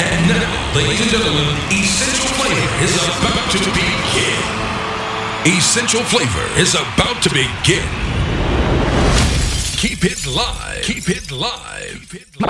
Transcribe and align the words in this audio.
And 0.00 0.28
now, 0.28 0.76
ladies 0.76 1.00
and 1.00 1.10
gentlemen, 1.10 1.56
Essential 1.70 2.30
Flavor 2.38 2.84
is 2.84 2.94
about 3.18 3.50
to 3.50 3.58
begin. 3.74 4.58
Essential 5.44 6.02
Flavor 6.02 6.60
is 6.60 6.74
about 6.74 7.22
to 7.22 7.30
begin. 7.30 7.88
Keep 9.76 10.04
it 10.04 10.26
live. 10.26 10.82
Keep 10.82 11.08
it 11.10 11.30
live. 11.30 12.08
Keep 12.10 12.14
it 12.14 12.40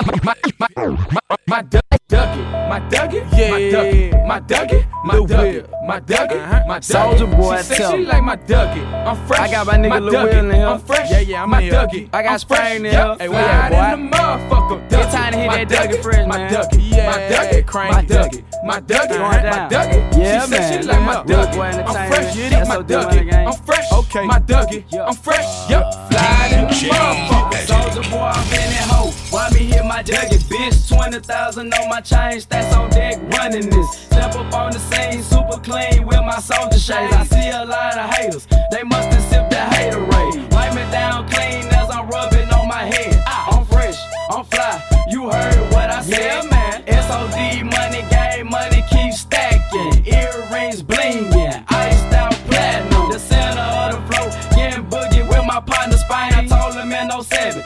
live. 1.47 1.88
My, 1.91 1.97
my, 2.11 2.17
my, 2.17 2.79
my 2.79 2.79
duck, 2.89 3.09
duck 3.09 3.11
my 3.11 3.19
duck 3.19 3.29
yeah, 3.33 3.49
my 3.49 3.69
duck 3.71 3.93
it, 3.93 4.27
my 4.27 4.39
duck 4.39 4.71
it, 4.71 4.85
my 5.03 5.13
Lil 5.15 5.25
duck 5.25 5.39
Will. 5.41 5.55
it, 5.55 5.69
my 5.87 5.99
duck 5.99 6.31
Uh-huh. 6.31 6.63
my 6.67 6.73
duck 6.79 6.83
Soulja 6.83 7.37
Boy, 7.37 7.57
she 7.57 7.63
say 7.63 7.75
tell 7.77 7.91
she 7.93 8.05
like 8.05 8.23
my 8.23 8.35
duck 8.35 8.77
it. 8.77 8.83
I'm 8.85 9.27
fresh. 9.27 9.39
I 9.39 9.51
got 9.51 9.65
my 9.67 9.73
nigga 9.73 10.01
Lil 10.01 10.11
Will 10.23 10.27
in 10.45 10.51
here. 10.53 10.67
I'm 10.67 10.79
fresh. 10.81 11.09
Yeah, 11.09 11.19
yeah, 11.21 11.43
I'm 11.43 11.49
my 11.49 11.57
in 11.57 11.63
here. 11.63 11.71
duck 11.71 11.93
it. 11.95 12.09
I 12.13 12.21
got 12.23 12.31
I'm 12.33 12.39
Sprang 12.39 12.75
in 12.77 12.85
Yep. 12.85 12.93
here. 12.93 13.15
Hey, 13.19 13.29
where 13.29 13.41
you 13.41 13.47
at, 13.47 13.71
in 13.95 14.09
boy? 14.09 14.09
the 14.09 14.17
motherfucker. 14.17 14.89
Duck 14.89 15.03
It's 15.05 15.13
time 15.15 15.31
to 15.33 15.37
hit 15.39 15.47
My 15.47 15.57
that 15.65 15.69
duck 15.69 15.89
Dougie 15.89 15.93
it. 15.97 16.03
Fresh, 16.03 16.27
My 16.27 16.37
man. 16.37 16.53
duck 16.53 16.73
it. 16.73 16.79
Yeah, 16.79 17.09
My 17.09 17.29
duck 17.29 17.53
it. 17.53 17.65
crank 17.67 17.91
My 17.95 17.99
it. 18.01 18.07
duck 18.07 18.33
it. 18.35 18.43
My 18.63 18.79
duck 18.81 19.03
it. 19.05 19.09
Going 19.09 19.21
My 19.21 19.41
down. 19.41 19.69
duck 19.71 19.89
it. 19.89 20.17
Yeah, 20.17 20.41
She 20.41 20.47
say 20.51 20.59
man. 20.59 20.81
she 20.83 20.87
like 20.87 21.01
my 21.01 21.15
Lil 21.23 21.25
duck 21.25 21.55
Boy 21.55 21.65
it. 21.65 21.73
I'm 21.73 21.79
Entertainment. 21.79 22.13
fresh. 22.13 22.35
Yeah, 22.35 22.49
Get 22.49 22.49
that's 22.51 22.69
my 22.69 22.77
what 22.77 22.87
duck 22.87 23.09
doing 23.11 23.17
it. 23.17 23.25
the 23.25 23.31
game. 23.31 23.47
I'm 23.47 23.53
fresh. 23.65 23.91
Okay. 23.93 24.25
My 24.27 24.39
duck 24.39 24.71
it. 24.73 24.85
Yeah. 24.89 25.05
I'm 25.05 25.15
fresh. 25.15 25.69
Yep. 25.69 25.83
Slide 26.11 26.51
in 26.53 26.67
the 26.67 26.73
DJ 26.73 26.89
motherfucker. 26.89 27.65
Soulja 27.65 28.11
Boy, 28.11 28.17
I'm 28.19 28.45
in 28.45 28.69
that 28.77 28.87
hoe. 28.91 29.11
Why 29.31 29.47
me 29.51 29.59
hit 29.59 29.85
my 29.85 30.01
Dougie, 30.01 30.39
bitch? 30.49 30.89
20,000 30.89 31.73
on 31.73 31.89
my 31.89 32.01
chain, 32.01 32.41
that's 32.49 32.75
on 32.75 32.89
deck, 32.89 33.21
running 33.37 33.69
this. 33.69 33.91
Step 33.91 34.35
up 34.35 34.53
on 34.53 34.71
the 34.71 34.79
scene, 34.79 35.21
super 35.21 35.59
clean 35.59 36.05
with 36.05 36.21
my 36.21 36.39
soldier 36.39 36.79
shades. 36.79 37.13
I 37.13 37.23
see 37.25 37.49
a 37.49 37.63
lot 37.63 37.95
of 37.95 38.09
haters, 38.09 38.47
they 38.71 38.81
must 38.83 39.09
have 39.13 39.23
sipped 39.23 39.51
that 39.51 39.71
haterade. 39.71 40.51
Wipe 40.51 40.73
me 40.73 40.81
down 40.91 41.29
clean 41.29 41.65
as 41.73 41.89
I'm 41.91 42.07
rubbing 42.09 42.49
on 42.49 42.67
my 42.67 42.85
head. 42.85 43.23
Ah, 43.27 43.59
I'm 43.59 43.65
fresh, 43.67 43.97
I'm 44.31 44.43
fly, 44.45 44.83
you 45.09 45.29
heard 45.29 45.73
what 45.73 45.91
I 45.91 46.01
said. 46.01 46.19
Yeah, 46.19 46.49
man. 46.49 46.83
SOD 46.87 47.65
money, 47.65 48.01
game 48.09 48.49
money, 48.49 48.83
keep 48.89 49.13
stacking. 49.13 50.07
Earrings 50.07 50.81
blinging, 50.81 51.63
iced 51.69 52.13
out 52.13 52.33
platinum. 52.49 53.11
The 53.11 53.19
center 53.19 53.61
of 53.61 53.91
the 53.93 54.01
flow, 54.11 54.57
getting 54.57 54.85
boogie 54.85 55.27
with 55.29 55.45
my 55.45 55.59
partner 55.59 55.97
Spine. 55.97 56.33
I 56.33 56.47
told 56.47 56.73
him 56.73 56.91
in 56.91 57.11
07, 57.23 57.63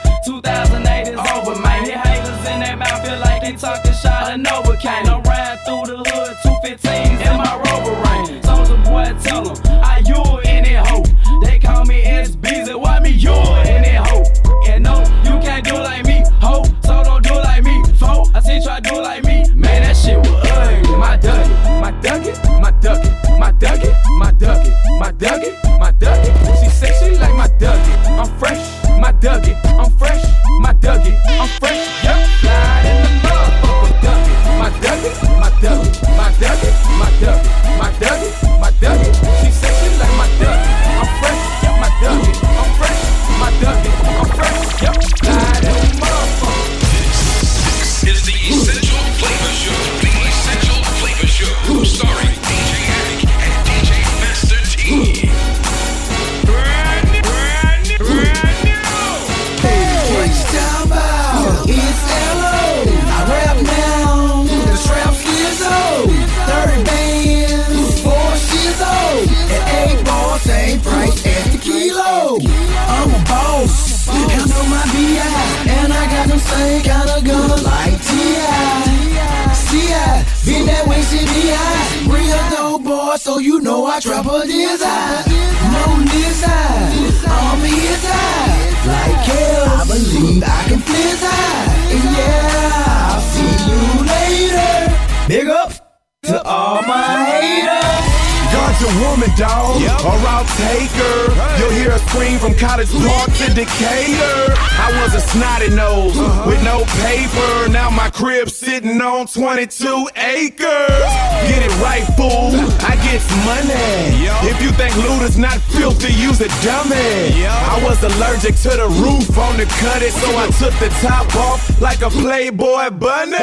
Playboy 122.23 122.89
bunny. 123.03 123.35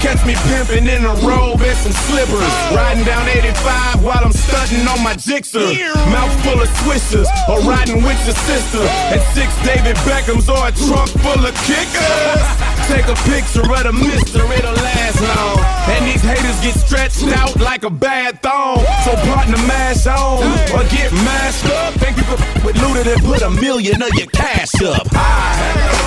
Catch 0.00 0.24
me 0.24 0.32
pimping 0.48 0.88
in 0.88 1.04
a 1.04 1.12
robe 1.28 1.60
and 1.60 1.76
some 1.76 1.92
slippers. 2.08 2.40
Riding 2.72 3.04
down 3.04 3.28
85 3.28 4.02
while 4.02 4.24
I'm 4.24 4.32
stunting 4.32 4.88
on 4.88 5.04
my 5.04 5.12
Gixxer. 5.12 5.76
Mouth 6.08 6.32
full 6.40 6.56
of 6.56 6.68
swishers, 6.80 7.28
or 7.52 7.60
riding 7.68 8.00
with 8.02 8.16
your 8.24 8.34
sister. 8.48 8.80
And 9.12 9.20
six 9.36 9.52
David 9.60 9.94
Beckhams 10.08 10.48
or 10.48 10.56
a 10.56 10.72
trunk 10.88 11.12
full 11.20 11.44
of 11.44 11.52
kickers. 11.68 12.40
Take 12.88 13.12
a 13.12 13.18
picture 13.28 13.60
of 13.60 13.84
the 13.84 13.92
mister, 13.92 14.40
it'll 14.56 14.72
last 14.72 15.20
long. 15.20 15.60
And 15.92 16.06
these 16.08 16.22
haters 16.24 16.58
get 16.64 16.80
stretched 16.80 17.28
out 17.36 17.60
like 17.60 17.82
a 17.84 17.90
bad 17.90 18.40
thong. 18.40 18.78
So 19.04 19.12
partner 19.28 19.60
mash 19.68 20.06
on, 20.06 20.40
or 20.72 20.80
get 20.88 21.12
mashed 21.12 21.66
up. 21.66 21.92
Thank 22.00 22.16
you 22.16 22.24
for 22.24 22.40
with 22.64 22.80
looted 22.80 23.06
and 23.06 23.22
put 23.22 23.42
a 23.42 23.50
million 23.50 24.00
of 24.00 24.14
your 24.14 24.28
cash 24.28 24.80
up. 24.80 25.04
It's 25.04 25.97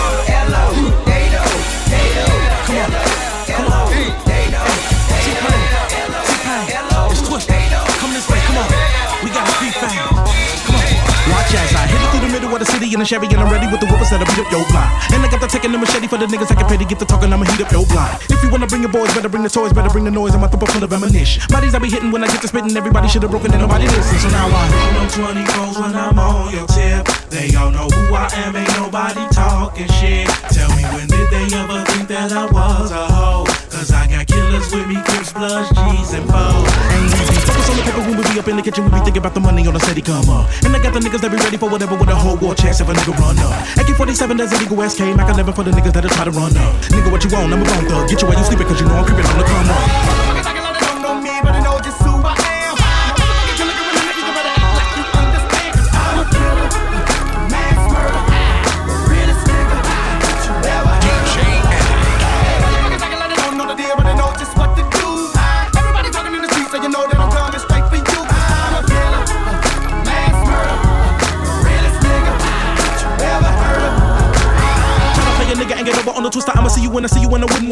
it 12.56 12.60
through 12.60 12.60
the 12.60 12.72
the 12.72 12.72
city 12.72 12.94
in 12.94 13.02
a 13.02 13.06
Chevy, 13.06 13.28
and 13.28 13.40
I'm 13.40 13.52
ready 13.52 13.68
with 13.68 13.80
the 13.80 13.88
whoopers 13.88 14.10
that'll 14.12 14.26
beat 14.28 14.44
up 14.44 14.52
your 14.52 14.66
block. 14.70 14.90
And 15.12 15.24
I 15.24 15.30
got 15.30 15.40
the 15.42 15.48
taking 15.48 15.72
the 15.72 15.78
machete 15.78 16.08
for 16.08 16.18
the 16.18 16.26
niggas 16.28 16.52
I 16.52 16.56
can 16.56 16.68
pay 16.68 16.78
to 16.78 16.86
get 16.86 17.00
the 17.00 17.06
talking, 17.06 17.32
I'ma 17.32 17.46
heat 17.46 17.62
up 17.62 17.72
your 17.72 17.86
block. 17.88 18.22
If 18.30 18.44
you 18.44 18.50
wanna 18.50 18.68
bring 18.68 18.82
your 18.82 18.92
boys, 18.92 19.14
better 19.14 19.30
bring 19.30 19.44
the 19.44 19.50
toys, 19.50 19.74
better 19.74 19.90
bring 19.90 20.04
the 20.04 20.12
noise. 20.12 20.36
I'm 20.36 20.44
a 20.44 20.48
thumper 20.48 20.68
full 20.68 20.84
of 20.84 20.92
ammunition. 20.92 21.44
Bodies 21.50 21.74
I 21.74 21.80
be 21.80 21.90
hitting 21.90 22.12
when 22.12 22.24
I 22.24 22.28
get 22.28 22.42
to 22.42 22.48
spitting, 22.48 22.76
everybody 22.76 23.08
should 23.08 23.24
have 23.24 23.32
broken 23.32 23.52
and 23.52 23.62
nobody 23.62 23.86
listens. 23.88 24.22
So 24.22 24.30
now 24.30 24.48
I 24.52 24.64
roll 24.70 25.02
on 25.02 25.10
20 25.10 25.44
goals 25.54 25.78
when 25.80 25.96
I'm 25.96 26.20
on 26.20 26.54
your 26.54 26.68
tip. 26.68 27.08
They 27.30 27.56
all 27.56 27.72
know 27.72 27.88
who 27.88 28.14
I 28.14 28.28
am, 28.46 28.56
ain't 28.56 28.70
nobody 28.78 29.24
talking 29.32 29.88
shit. 30.00 30.28
Tell 30.52 30.70
me 30.76 30.84
when 30.92 31.08
did 31.08 31.28
they 31.32 31.48
ever 31.56 31.84
think 31.86 32.08
that 32.10 32.32
I 32.32 32.46
was 32.46 32.92
a 32.92 33.06
hoe? 33.08 33.51
Cause 33.82 33.98
I 33.98 34.06
got 34.06 34.28
killers 34.28 34.70
with 34.70 34.86
me, 34.86 35.02
Crips, 35.02 35.34
Bloods, 35.34 35.74
G's, 35.74 36.14
and 36.14 36.30
foes. 36.30 36.70
Ain't 36.94 37.18
easy. 37.18 37.34
Focus 37.50 37.66
on 37.66 37.78
the 37.78 37.82
paper 37.82 38.02
when 38.06 38.14
we 38.14 38.22
be 38.30 38.38
up 38.38 38.48
in 38.48 38.56
the 38.56 38.62
kitchen, 38.62 38.86
we 38.86 38.92
be 38.94 39.02
thinking 39.02 39.18
about 39.18 39.34
the 39.34 39.40
money 39.40 39.66
on 39.66 39.74
the 39.74 39.80
city 39.80 40.04
come 40.04 40.30
up. 40.30 40.46
And 40.62 40.70
I 40.70 40.78
got 40.78 40.94
the 40.94 41.00
niggas 41.00 41.22
that 41.22 41.32
be 41.32 41.38
ready 41.42 41.58
for 41.58 41.68
whatever 41.68 41.98
with 41.98 42.10
a 42.10 42.14
whole 42.14 42.38
war 42.38 42.54
chest 42.54 42.82
if 42.82 42.90
a 42.90 42.94
nigga 42.94 43.18
run 43.18 43.40
up. 43.40 43.58
AK 43.82 43.98
47 43.98 44.38
does 44.38 44.54
illegal 44.54 44.88
SK, 44.88 45.18
Mac 45.18 45.34
11 45.34 45.56
for 45.56 45.64
the 45.64 45.72
niggas 45.72 45.94
that'll 45.94 46.12
try 46.12 46.26
to 46.26 46.30
run 46.30 46.56
up. 46.58 46.76
Nigga, 46.94 47.12
what 47.12 47.26
you 47.26 47.32
want? 47.34 47.52
I'm 47.52 47.64
a 47.64 47.66
bone 47.66 47.90
thug. 47.90 48.08
Get 48.08 48.22
you 48.22 48.28
while 48.28 48.38
you 48.38 48.46
sleeping, 48.46 48.68
cause 48.68 48.80
you 48.80 48.86
know 48.86 49.02
I'm 49.02 49.04
creeping 49.04 49.26
on 49.26 49.38
the 49.40 49.46
come 49.50 50.31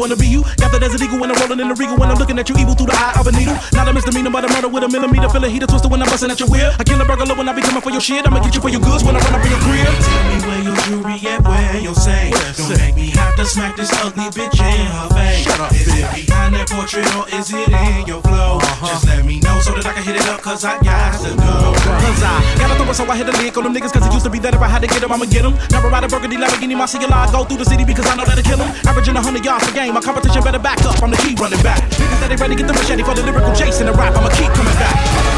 wanna 0.00 0.16
be 0.16 0.26
you. 0.26 0.42
Got 0.56 0.72
the 0.72 0.80
desert 0.80 1.04
eagle 1.04 1.20
when 1.20 1.30
I'm 1.30 1.38
rolling 1.38 1.60
in 1.60 1.68
the 1.68 1.76
regal. 1.76 1.94
When 2.00 2.10
I'm 2.10 2.16
looking 2.16 2.38
at 2.40 2.48
you, 2.48 2.56
evil 2.56 2.74
through 2.74 2.88
the 2.88 2.96
eye 2.96 3.14
of 3.20 3.28
a 3.28 3.32
needle. 3.32 3.54
Not 3.76 3.86
a 3.86 3.92
misdemeanor, 3.92 4.32
but 4.32 4.42
a 4.44 4.48
murder 4.48 4.66
with 4.66 4.82
a 4.82 4.88
millimeter. 4.88 5.28
Feel 5.28 5.44
a 5.44 5.48
heater 5.48 5.68
twister 5.68 5.88
when 5.92 6.00
I'm 6.02 6.08
busting 6.08 6.32
at 6.32 6.40
your 6.40 6.48
wheel. 6.48 6.72
I 6.80 6.82
kill 6.82 6.98
a 6.98 7.04
burglar 7.04 7.36
when 7.36 7.46
I 7.46 7.52
be 7.52 7.62
coming 7.62 7.84
for 7.84 7.92
your 7.92 8.00
shit. 8.00 8.26
I'ma 8.26 8.40
get 8.40 8.56
you 8.56 8.62
for 8.64 8.72
your 8.72 8.80
goods 8.80 9.04
when 9.04 9.14
I 9.14 9.20
run 9.20 9.36
up 9.36 9.44
in 9.44 9.52
your 9.52 9.60
crib. 9.60 9.86
Tell 9.86 10.24
me 10.26 10.36
where 10.48 10.62
your 10.64 10.76
jewelry 10.88 11.16
at, 11.28 11.40
where 11.44 11.78
your 11.78 11.94
say. 11.94 12.32
Don't 12.56 12.74
make 12.80 12.96
me 12.96 13.12
have 13.14 13.36
to 13.36 13.44
smack 13.44 13.76
this 13.76 13.92
ugly 14.00 14.32
bitch 14.32 14.56
in 14.58 14.88
her 14.88 15.08
face. 15.12 15.46
Is 15.76 15.92
it 16.00 16.26
behind 16.26 16.56
that 16.56 16.66
portrait 16.72 17.06
or 17.14 17.28
is 17.28 17.52
it 17.52 17.68
in 17.68 18.08
your 18.08 18.24
flow? 18.24 18.56
Uh-huh. 18.58 18.88
Just 18.88 19.06
let 19.06 19.24
me 19.24 19.38
know 19.40 19.60
so 19.60 19.76
that 19.76 19.84
I 19.84 19.92
can 19.92 20.02
hit 20.02 20.16
it 20.16 20.26
up, 20.32 20.40
cause 20.40 20.64
I 20.64 20.80
got 20.80 21.20
to 21.20 21.30
go. 21.36 21.76
Cause 21.76 22.22
I 22.24 22.40
gotta 22.56 22.74
it 22.74 22.79
so 23.00 23.10
I 23.10 23.16
hit 23.16 23.28
a 23.28 23.32
lick 23.40 23.56
on 23.56 23.64
them 23.64 23.74
niggas 23.74 23.92
Cause 23.92 24.06
it 24.06 24.12
used 24.12 24.24
to 24.24 24.30
be 24.30 24.38
that 24.40 24.54
if 24.54 24.60
I 24.60 24.68
had 24.68 24.82
to 24.82 24.88
get 24.88 25.00
them, 25.00 25.12
I'ma 25.12 25.24
get 25.24 25.42
them 25.42 25.56
Never 25.72 25.88
ride 25.88 26.04
a 26.04 26.08
burgundy 26.08 26.36
Lamborghini, 26.36 26.76
my 26.76 26.86
CLI 26.86 27.08
I 27.08 27.30
Go 27.32 27.44
through 27.44 27.58
the 27.58 27.64
city 27.64 27.84
because 27.84 28.06
I 28.06 28.14
know 28.16 28.24
that'll 28.24 28.44
kill 28.44 28.58
them 28.58 28.68
Averaging 28.84 29.14
100 29.14 29.44
yards 29.44 29.64
per 29.66 29.72
game, 29.72 29.94
my 29.94 30.00
competition 30.00 30.42
better 30.42 30.58
back 30.58 30.80
up. 30.84 31.02
I'm 31.02 31.10
the 31.10 31.16
key 31.18 31.34
running 31.40 31.62
back. 31.62 31.80
Niggas 31.96 32.20
that 32.20 32.28
they 32.28 32.36
ready 32.36 32.56
to 32.56 32.60
get 32.60 32.66
the 32.68 32.74
machete 32.74 33.02
for 33.02 33.14
the 33.14 33.24
lyrical 33.24 33.52
Jason 33.54 33.86
the 33.86 33.92
rap 33.92 34.14
I'ma 34.16 34.28
keep 34.36 34.52
coming 34.52 34.76
back 34.76 35.29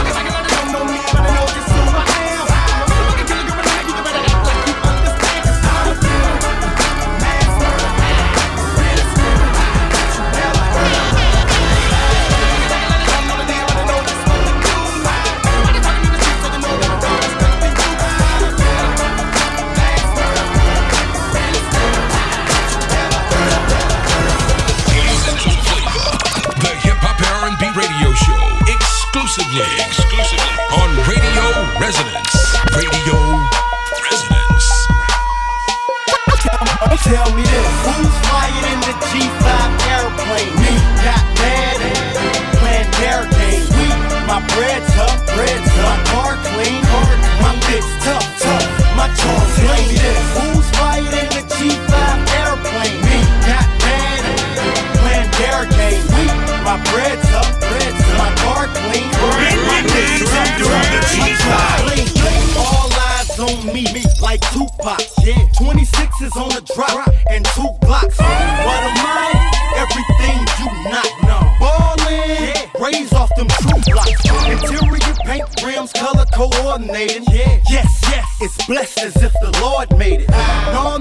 drop 66.74 67.08
and 67.30 67.44
two 67.54 67.68
blocks. 67.80 68.18
What 68.18 68.82
am 68.88 69.06
I? 69.06 69.52
Everything 69.76 70.38
you 70.58 70.90
not 70.90 71.10
know. 71.26 71.42
Ballin', 71.58 72.70
raise 72.80 73.12
off 73.12 73.34
them 73.36 73.48
true 73.48 73.80
blocks. 73.92 74.24
Interior 74.46 75.14
paint 75.24 75.48
rims, 75.64 75.92
color 75.92 76.24
coordinated. 76.32 77.24
Yes, 77.32 78.00
yes, 78.02 78.26
it's 78.40 78.66
blessed 78.66 79.00
as 79.00 79.16
if 79.16 79.32
the 79.40 79.58
Lord 79.60 79.96
made 79.98 80.20
it. 80.20 80.30
No, 80.72 80.98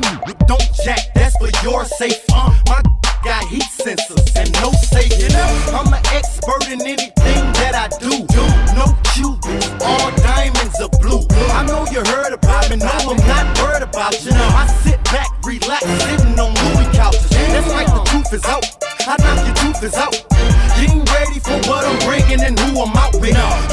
don't 0.48 0.74
jack, 0.84 1.14
that's 1.14 1.36
for 1.38 1.50
your 1.64 1.86
safe. 1.86 2.24
Uh, 2.34 2.56
my 2.68 2.82
got 3.24 3.44
heat 3.46 3.64
sensors 3.64 4.36
and 4.36 4.52
no 4.62 4.72
safety. 4.72 5.34
I'm 5.74 5.94
an 5.94 6.02
expert 6.14 6.68
in 6.70 6.82
anything 6.82 7.11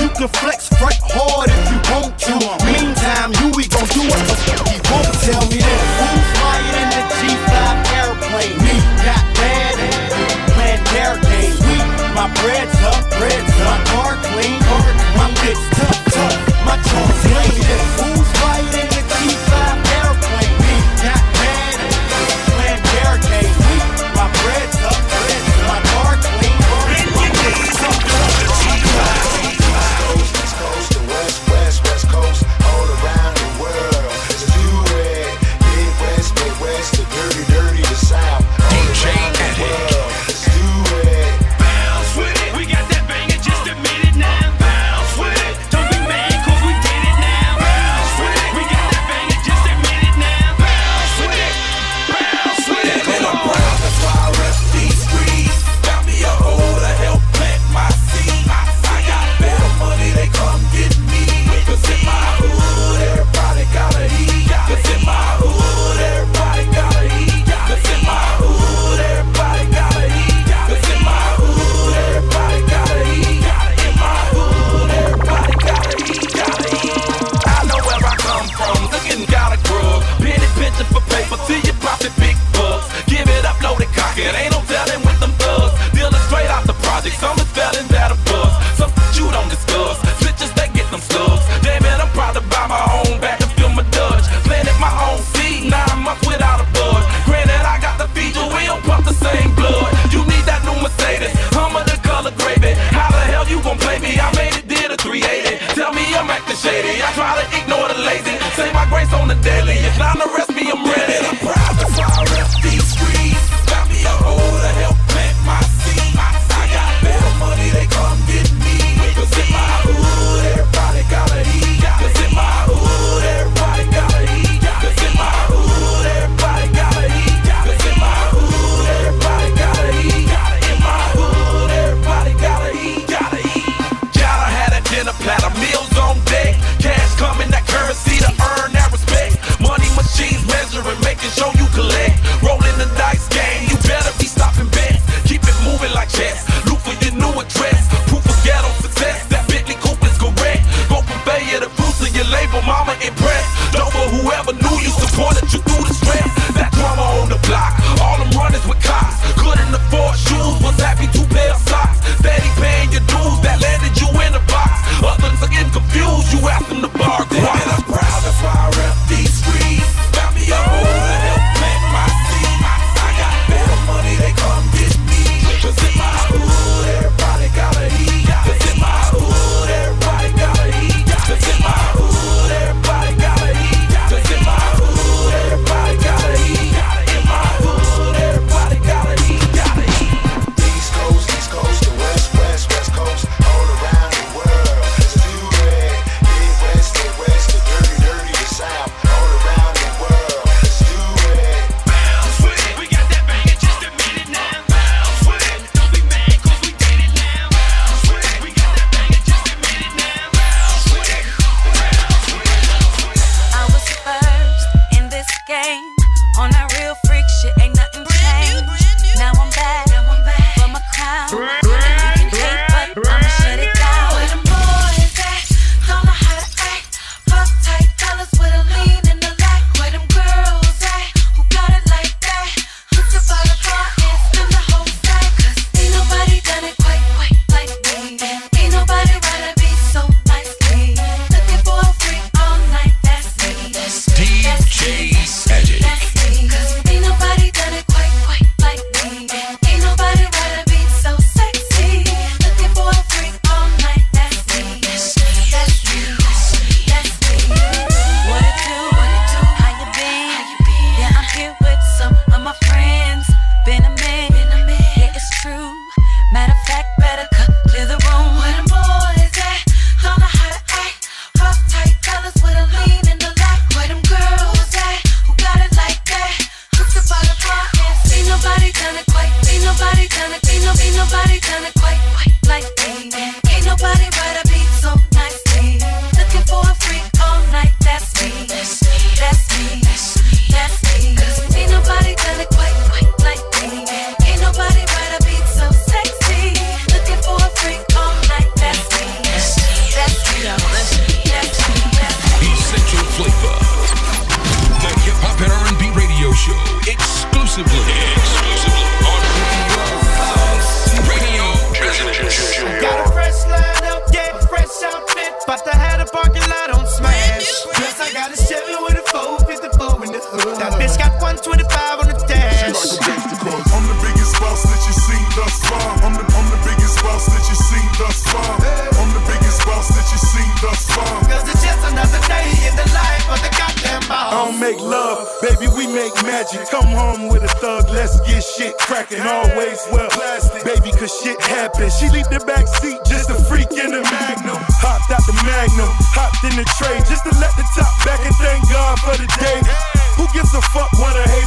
You 0.01 0.09
can 0.11 0.29
flex 0.29 0.71
right 0.81 0.99
hard 1.03 1.48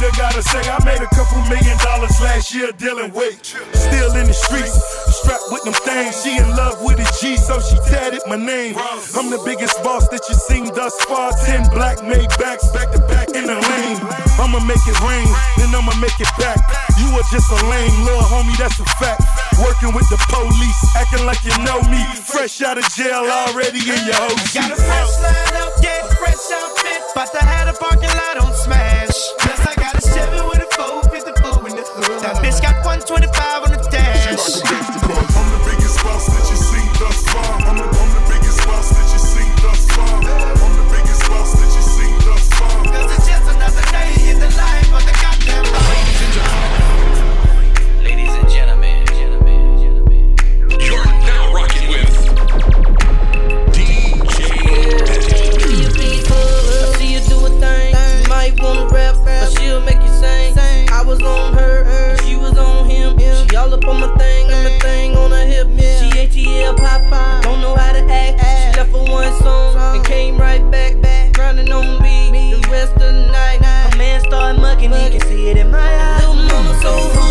hater 0.02 0.16
gotta 0.18 0.42
say? 0.42 0.62
I 0.66 0.78
made 0.84 1.00
a 1.00 1.10
couple 1.14 1.38
million 1.46 1.78
dollars 1.78 2.14
last 2.20 2.54
year 2.54 2.70
dealing 2.72 3.12
weight. 3.12 3.44
Still 3.46 4.14
in 4.18 4.26
the 4.26 4.34
streets, 4.34 4.74
strapped 5.22 5.46
with 5.50 5.62
them 5.62 5.74
things. 5.86 6.22
She 6.22 6.38
in 6.38 6.48
love 6.56 6.82
with 6.82 6.98
a 6.98 7.06
G, 7.20 7.36
so 7.36 7.60
she 7.60 7.76
tatted 7.86 8.22
my 8.26 8.36
name. 8.36 8.74
I'm 9.14 9.30
the 9.30 9.40
biggest 9.44 9.82
boss 9.82 10.08
that 10.08 10.22
you 10.28 10.34
seen 10.34 10.66
thus 10.74 10.94
far. 11.06 11.32
Ten 11.46 11.68
black 11.70 12.02
made 12.02 12.28
backs 12.38 12.66
back 12.72 12.90
to 12.92 13.00
back 13.06 13.30
in 13.34 13.46
the 13.46 13.54
lane. 13.54 13.98
I'ma 14.42 14.58
make 14.66 14.82
it 14.86 14.98
rain, 15.06 15.28
then 15.58 15.70
I'ma 15.74 15.94
make 16.00 16.18
it 16.18 16.32
back. 16.38 16.58
You 16.98 17.06
are 17.14 17.26
just 17.30 17.50
a 17.50 17.58
lame 17.70 17.94
little 18.02 18.26
homie, 18.26 18.56
that's 18.58 18.78
a 18.80 18.86
fact. 18.98 19.22
Working 19.62 19.94
with 19.94 20.08
the 20.10 20.18
police, 20.32 20.80
acting 20.96 21.24
like 21.26 21.42
you 21.46 21.54
know 21.62 21.78
me. 21.86 22.02
Fresh 22.26 22.62
out 22.62 22.78
of 22.78 22.86
jail, 22.94 23.22
already 23.22 23.78
in 23.78 24.00
your 24.08 24.18
OG. 24.18 24.50
Got 24.54 24.72
a 24.72 24.78
fresh 24.80 25.14
line 25.22 25.56
up, 25.62 25.72
yeah, 25.82 26.02
fresh 26.18 26.42
outfit. 26.50 27.02
But 27.14 27.30
I 27.36 27.44
had 27.44 27.68
a 27.68 27.76
parking 27.76 28.10
lot 28.10 28.42
on 28.42 28.54
smash. 28.54 29.11
125 32.92 33.64
on 33.64 33.70
the 33.72 33.80
dash. 33.88 34.36
I'm 34.36 35.48
the 35.48 35.64
biggest 35.64 35.96
boss 36.04 36.28
that 36.28 36.44
you 36.44 36.56
seen 36.60 36.84
thus 37.00 37.24
far. 37.24 37.56
I'm 37.64 37.80
the, 37.80 37.88
I'm 37.88 38.10
the 38.12 38.20
biggest 38.28 38.60
boss 38.68 38.92
that 38.92 39.08
you 39.08 39.16
seen 39.16 39.48
thus 39.64 39.88
far. 39.96 40.20
I'm 40.20 40.76
the 40.76 40.84
biggest 40.92 41.24
boss 41.24 41.56
that 41.56 41.72
you 41.72 41.80
seen 41.88 42.12
thus 42.28 42.52
far. 42.52 42.84
Cause 42.92 43.16
it's 43.16 43.24
just 43.32 43.48
another 43.48 43.80
day 43.96 44.12
in 44.28 44.36
the 44.44 44.52
life 44.60 44.92
of 44.92 45.00
the 45.08 45.16
goddamn 45.24 45.64
Ladies 48.04 48.28
and 48.28 48.44
gentlemen, 48.52 49.06
gentlemen, 49.16 49.80
gentlemen. 49.80 50.36
You're 50.76 51.08
now 51.24 51.48
rocking 51.56 51.88
with 51.88 52.12
DJ 53.72 54.52
I 55.08 56.92
see 57.00 57.08
you 57.16 57.20
do 57.24 57.40
a 57.40 57.48
thing. 57.56 57.96
You 57.96 58.28
might 58.28 58.52
wanna 58.60 58.84
rap, 58.92 59.16
but 59.24 59.48
she'll 59.56 59.80
make 59.80 60.02
you 60.04 60.12
sing. 60.12 60.52
I 60.92 61.02
was 61.02 61.22
on 61.22 61.54
her, 61.54 61.61
up 63.82 63.88
on 63.88 64.00
my 64.00 64.16
thing, 64.16 64.50
and 64.50 64.64
my 64.64 64.78
thing 64.78 65.16
on 65.16 65.30
her 65.30 65.46
hip. 65.46 65.68
She 65.78 66.10
ATL 66.10 66.76
Popeye, 66.76 67.42
don't 67.42 67.60
know 67.60 67.74
how 67.74 67.92
to 67.92 68.04
act. 68.10 68.40
She 68.40 68.78
left 68.78 68.90
for 68.90 69.04
one 69.04 69.32
song 69.40 69.96
and 69.96 70.04
came 70.04 70.36
right 70.36 70.62
back, 70.70 70.94
grinding 71.32 71.70
on 71.72 72.02
me 72.02 72.30
the 72.30 72.68
rest 72.70 72.92
of 72.94 73.00
the 73.00 73.26
night. 73.30 73.62
Her 73.62 73.96
man 73.96 74.20
started 74.20 74.60
mugging, 74.60 74.92
he 74.92 75.10
can 75.10 75.20
see 75.28 75.48
it 75.48 75.56
in 75.56 75.70
my 75.70 75.78
eyes. 75.78 76.20
Little 76.20 76.34
mama 76.44 76.80
so 76.82 77.21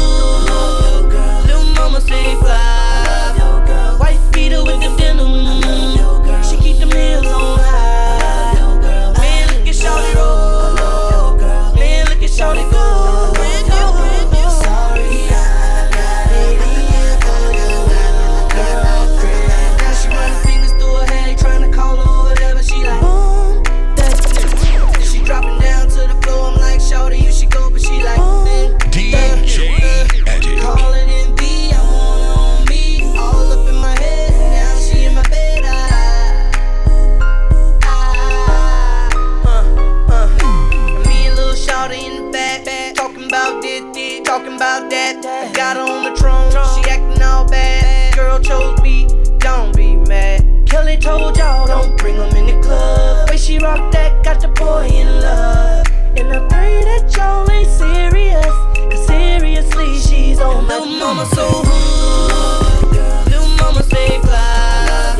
bring 52.02 52.18
'em 52.18 52.36
in 52.36 52.46
the 52.48 52.68
club. 52.68 53.30
Way 53.30 53.38
she 53.38 53.60
rock 53.60 53.92
that, 53.92 54.24
got 54.24 54.42
the 54.42 54.48
boy 54.48 54.88
in 54.88 55.08
love. 55.22 55.86
And 56.18 56.28
I 56.34 56.40
pray 56.50 56.84
that 56.90 57.04
y'all 57.16 57.50
ain't 57.52 57.70
serious. 57.70 58.54
Cause 58.90 59.06
seriously, 59.06 59.90
she's 60.00 60.40
on 60.40 60.66
my 60.66 60.80
Little 60.80 60.88
mama 60.88 61.26
so 61.36 61.46
hood. 61.68 63.30
Little 63.30 63.48
mama 63.62 63.84
stay 63.84 64.20
fly. 64.20 65.16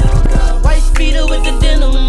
White 0.64 0.88
beater 0.98 1.26
with 1.28 1.44
the 1.44 1.54
denim. 1.62 2.01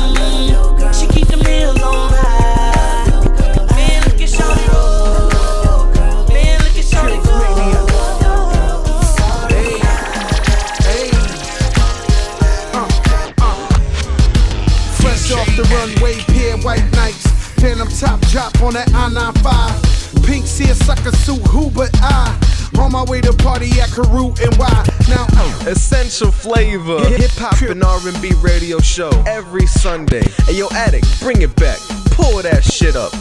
Phantom 17.63 17.87
top 17.87 18.21
drop 18.23 18.61
on 18.61 18.73
that 18.75 18.93
I-95. 18.93 20.27
Pink 20.27 20.49
seersucker 20.49 21.13
suit, 21.13 21.41
who 21.47 21.71
but 21.71 21.91
I? 22.03 22.37
On 22.81 22.91
my 22.91 23.05
way 23.05 23.21
to 23.21 23.33
party 23.35 23.81
at 23.81 23.89
Karoo 23.91 24.35
and 24.43 24.53
why? 24.57 24.85
Now, 25.09 25.29
uh, 25.31 25.65
Essential 25.69 26.33
flavor, 26.33 26.99
hip 27.09 27.31
hop 27.35 27.63
and 27.63 27.81
R&B 27.81 28.33
radio 28.43 28.81
show 28.81 29.11
every 29.29 29.67
Sunday. 29.67 30.25
Hey 30.47 30.59
yo, 30.59 30.67
addict, 30.73 31.07
bring 31.21 31.43
it 31.43 31.55
back. 31.55 31.79
Pull 32.11 32.43
that 32.43 32.65
shit 32.65 32.97
up. 32.97 33.13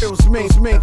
it 0.00 0.08
was 0.08 0.28
me, 0.28 0.48
me. 0.60 0.78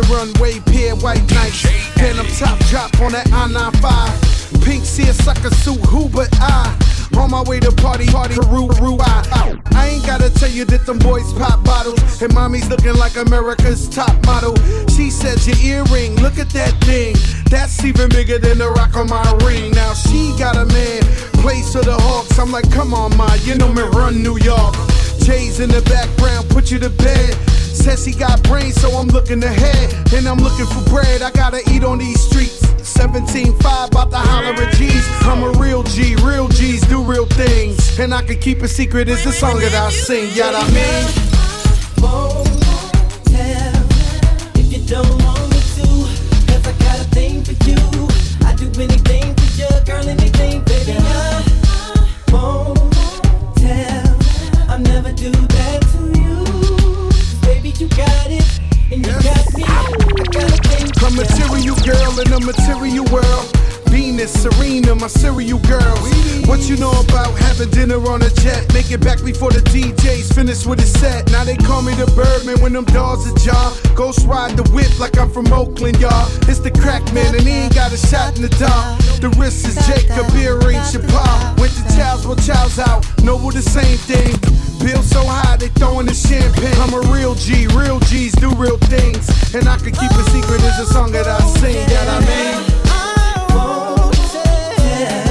The 0.00 0.06
runway, 0.14 0.60
pair 0.60 0.94
white 0.96 1.24
nights. 1.34 1.62
Phantom 1.98 2.26
top 2.38 2.58
drop 2.70 2.90
on 3.00 3.12
that 3.12 3.26
I-95. 3.32 4.64
Pink 4.64 4.84
seersucker 4.84 5.50
suit, 5.50 5.80
who 5.86 6.08
but 6.08 6.28
I? 6.40 6.70
On 7.16 7.30
my 7.30 7.42
way 7.42 7.58
to 7.58 7.72
party, 7.72 8.06
party, 8.06 8.34
Karoo, 8.34 8.68
Karoo, 8.68 8.98
I, 9.00 9.58
I 9.74 9.88
ain't 9.88 10.06
gotta 10.06 10.30
tell 10.30 10.50
you 10.50 10.64
that 10.66 10.86
them 10.86 10.98
boys 10.98 11.32
pop 11.32 11.64
bottles. 11.64 12.22
And 12.22 12.32
mommy's 12.32 12.68
looking 12.68 12.94
like 12.94 13.16
America's 13.16 13.88
top 13.88 14.14
model. 14.24 14.54
She 14.94 15.10
said 15.10 15.42
your 15.46 15.58
earring, 15.58 16.14
look 16.22 16.38
at 16.38 16.50
that 16.50 16.74
thing. 16.84 17.16
That's 17.50 17.82
even 17.84 18.08
bigger 18.08 18.38
than 18.38 18.58
the 18.58 18.70
rock 18.70 18.94
on 18.94 19.08
my 19.08 19.26
ring. 19.44 19.72
Now 19.72 19.94
she 19.94 20.34
got 20.38 20.54
a 20.54 20.66
man, 20.66 21.02
place 21.42 21.74
of 21.74 21.86
the 21.86 21.96
Hawks. 21.98 22.38
I'm 22.38 22.52
like, 22.52 22.70
come 22.70 22.94
on, 22.94 23.16
ma, 23.16 23.34
you 23.42 23.56
know 23.56 23.72
me 23.72 23.82
run 23.82 24.22
New 24.22 24.38
York. 24.38 24.74
Jay's 25.18 25.58
in 25.58 25.70
the 25.70 25.82
background, 25.82 26.48
put 26.50 26.70
you 26.70 26.78
to 26.78 26.90
bed. 26.90 27.57
Says 27.68 28.04
he 28.04 28.12
got 28.12 28.42
brains, 28.44 28.80
so 28.80 28.90
I'm 28.90 29.08
looking 29.08 29.42
ahead. 29.42 30.12
And 30.14 30.26
I'm 30.26 30.38
looking 30.38 30.66
for 30.66 30.82
bread, 30.90 31.22
I 31.22 31.30
gotta 31.30 31.60
eat 31.70 31.84
on 31.84 31.98
these 31.98 32.20
streets. 32.20 32.60
17.5, 32.98 33.88
about 33.88 34.10
to 34.10 34.16
holler 34.16 34.54
at 34.54 34.74
G's. 34.74 35.06
I'm 35.22 35.42
a 35.42 35.50
real 35.58 35.82
G, 35.82 36.16
real 36.16 36.48
G's 36.48 36.80
do 36.82 37.02
real 37.02 37.26
things. 37.26 37.98
And 37.98 38.12
I 38.14 38.22
can 38.22 38.38
keep 38.40 38.62
a 38.62 38.68
secret, 38.68 39.08
it's 39.08 39.24
the 39.24 39.32
song 39.32 39.60
that 39.60 39.74
I 39.74 39.90
sing, 39.90 40.30
yeah, 40.34 40.50
I 40.54 40.70
mean. 40.72 41.28
With 70.66 70.80
his 70.80 70.92
set. 71.00 71.30
Now 71.30 71.44
they 71.44 71.56
call 71.56 71.82
me 71.82 71.94
the 71.94 72.04
Birdman 72.12 72.60
when 72.60 72.72
them 72.72 72.84
doors 72.86 73.24
ajar. 73.30 73.72
Ghost 73.94 74.26
ride 74.26 74.56
the 74.56 74.64
whip 74.74 74.98
like 74.98 75.16
I'm 75.16 75.30
from 75.30 75.46
Oakland, 75.52 75.98
y'all. 76.00 76.28
It's 76.50 76.58
the 76.58 76.70
crack 76.70 77.00
man 77.14 77.34
and 77.34 77.46
he 77.46 77.64
ain't 77.64 77.74
got 77.74 77.92
a 77.92 77.96
shot 77.96 78.36
in 78.36 78.42
the 78.42 78.52
dark. 78.60 78.98
The 79.22 79.30
wrist 79.38 79.66
is 79.66 79.76
Jacob, 79.86 80.26
earring 80.34 80.82
Chappelle. 80.90 81.58
Went 81.58 81.72
to 81.78 81.84
Child's, 81.96 82.26
well, 82.26 82.36
Child's 82.36 82.78
out. 82.78 83.06
Noble 83.22 83.50
the 83.50 83.62
same 83.62 83.96
thing. 84.10 84.34
Bill 84.84 85.02
so 85.02 85.24
high, 85.24 85.56
they 85.56 85.68
throwing 85.68 86.06
the 86.06 86.14
champagne. 86.14 86.74
I'm 86.82 86.92
a 86.92 87.00
real 87.12 87.34
G, 87.34 87.66
real 87.68 88.00
G's 88.00 88.32
do 88.32 88.50
real 88.56 88.78
things. 88.90 89.30
And 89.54 89.68
I 89.68 89.78
can 89.78 89.94
keep 89.94 90.10
a 90.10 90.24
secret, 90.34 90.60
it's 90.60 90.78
a 90.80 90.86
song 90.92 91.12
that 91.12 91.26
I 91.28 91.38
sing, 91.60 91.86
that 91.86 92.08
I 92.08 92.18
mean. 92.26 92.78
You 95.18 95.27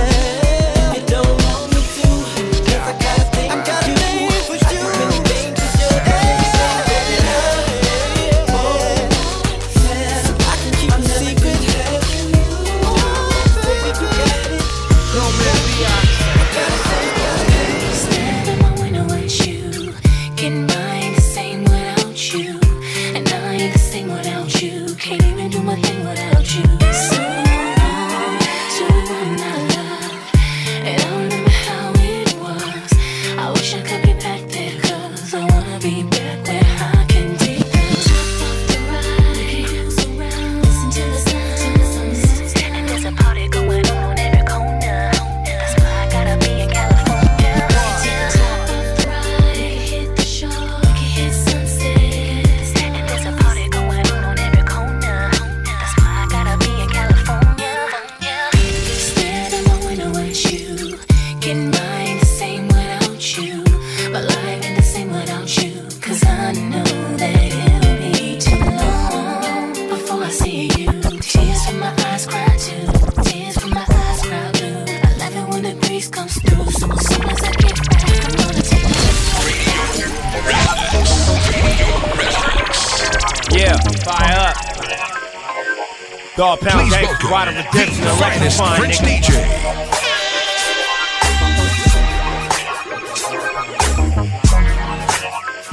Dog 86.37 86.59
Pound 86.59 86.87
Please 86.87 86.93
Gang, 86.93 87.03
welcome 87.03 87.29
of 87.49 87.55
Redemption, 87.55 88.03
the 88.03 88.11
finest 88.11 88.61
French 88.77 88.99
nigga. 88.99 89.33
DJ. 89.33 89.41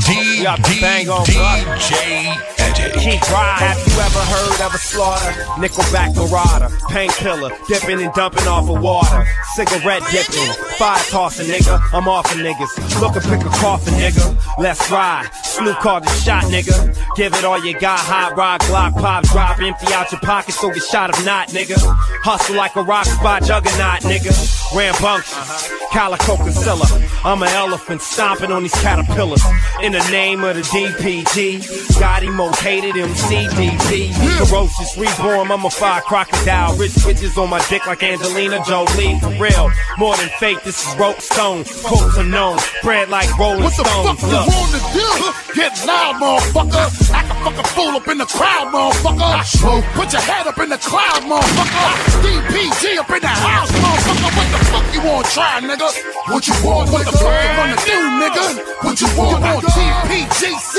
D 0.06 0.46
D 0.62 0.80
DJ 1.26 2.53
Keep 2.92 3.22
ride. 3.32 3.58
Have 3.64 3.78
you 3.86 3.94
ever 4.00 4.18
heard 4.18 4.60
of 4.66 4.74
a 4.74 4.78
slaughter? 4.78 5.32
Nickelback 5.56 6.14
marauder, 6.16 6.68
painkiller, 6.90 7.50
dipping 7.68 8.02
and 8.02 8.12
dumping 8.14 8.46
off 8.46 8.68
of 8.68 8.82
water, 8.82 9.24
cigarette 9.54 10.02
dipping, 10.10 10.52
fire 10.76 11.02
tossing, 11.08 11.46
nigga. 11.46 11.80
I'm 11.92 12.08
off 12.08 12.30
of 12.32 12.38
niggas. 12.38 13.00
Look 13.00 13.16
and 13.16 13.24
pick 13.24 13.40
a 13.40 13.50
coffin, 13.56 13.94
nigga. 13.94 14.36
Let's 14.58 14.90
ride. 14.90 15.30
Snoop 15.44 15.76
called 15.78 16.04
the 16.04 16.10
shot, 16.10 16.44
nigga. 16.44 16.94
Give 17.16 17.32
it 17.32 17.44
all 17.44 17.64
you 17.64 17.78
got. 17.78 18.00
Hot 18.00 18.36
rock, 18.36 18.60
Glock, 18.62 18.92
pop, 18.94 19.24
drop, 19.24 19.58
empty 19.60 19.92
out 19.92 20.12
your 20.12 20.20
pockets, 20.20 20.60
so 20.60 20.68
get 20.70 20.82
shot 20.82 21.10
if 21.10 21.24
not, 21.24 21.48
nigga. 21.48 21.76
Hustle 22.22 22.56
like 22.56 22.76
a 22.76 22.82
rock 22.82 23.06
spot 23.06 23.42
juggernaut, 23.44 24.02
nigga. 24.02 24.53
Rambunctious, 24.74 25.70
calico 25.92 26.36
concealer. 26.36 26.86
I'm 27.24 27.42
an 27.42 27.48
elephant 27.48 28.02
stomping 28.02 28.50
on 28.50 28.62
these 28.62 28.74
caterpillars. 28.82 29.42
In 29.82 29.92
the 29.92 30.04
name 30.10 30.42
of 30.42 30.56
the 30.56 30.62
DPG, 30.62 31.62
Gotti 31.94 32.34
most 32.34 32.60
hated 32.60 32.96
MCDP. 32.96 34.12
Ferocious 34.46 34.96
reborn, 34.98 35.50
I'm 35.52 35.64
a 35.64 35.70
fire 35.70 36.00
crocodile. 36.02 36.76
Rich 36.76 36.92
bitches 37.06 37.40
on 37.40 37.50
my 37.50 37.64
dick 37.70 37.86
like 37.86 38.02
Angelina 38.02 38.62
Jolie. 38.66 39.18
For 39.20 39.30
real, 39.38 39.70
more 39.96 40.16
than 40.16 40.28
fake, 40.40 40.62
this 40.64 40.86
is 40.86 40.96
rope 40.98 41.20
stone. 41.20 41.64
Quotes 41.84 42.18
are 42.18 42.24
known, 42.24 42.58
spread 42.58 43.08
like 43.10 43.30
rolling 43.38 43.62
What 43.62 43.76
the 43.76 43.84
stones. 43.84 44.20
fuck 44.20 44.30
you 44.30 44.50
wanna 44.58 44.80
do? 44.92 45.54
Get 45.54 45.86
loud, 45.86 46.16
motherfucker. 46.16 47.14
Act 47.14 47.30
a 47.30 47.34
fucking 47.44 47.64
fool 47.78 47.94
up 47.94 48.08
in 48.08 48.18
the 48.18 48.26
crowd, 48.26 48.74
motherfucker. 48.74 49.94
Put 49.94 50.12
your 50.12 50.22
head 50.22 50.46
up 50.48 50.58
in 50.58 50.68
the 50.68 50.78
cloud, 50.78 51.22
motherfucker. 51.22 52.22
DPG 52.26 52.98
up 52.98 53.10
in 53.10 53.20
the 53.22 53.28
house, 53.28 53.70
motherfucker. 53.70 54.34
What 54.34 54.50
the 54.50 54.63
fuck 54.70 54.86
you 54.94 55.02
wanna 55.02 55.28
try, 55.28 55.60
nigga? 55.60 55.88
What 56.32 56.46
you 56.48 56.54
want? 56.64 56.90
What 56.90 57.04
the 57.06 57.12
fuck 57.12 57.36
you 57.44 57.52
wanna 57.58 57.76
do, 57.84 57.98
nigga? 58.22 58.46
What 58.84 59.00
you 59.00 59.08
want? 59.16 59.44
You 59.44 59.52
want 59.52 59.64
DPGC? 59.64 60.76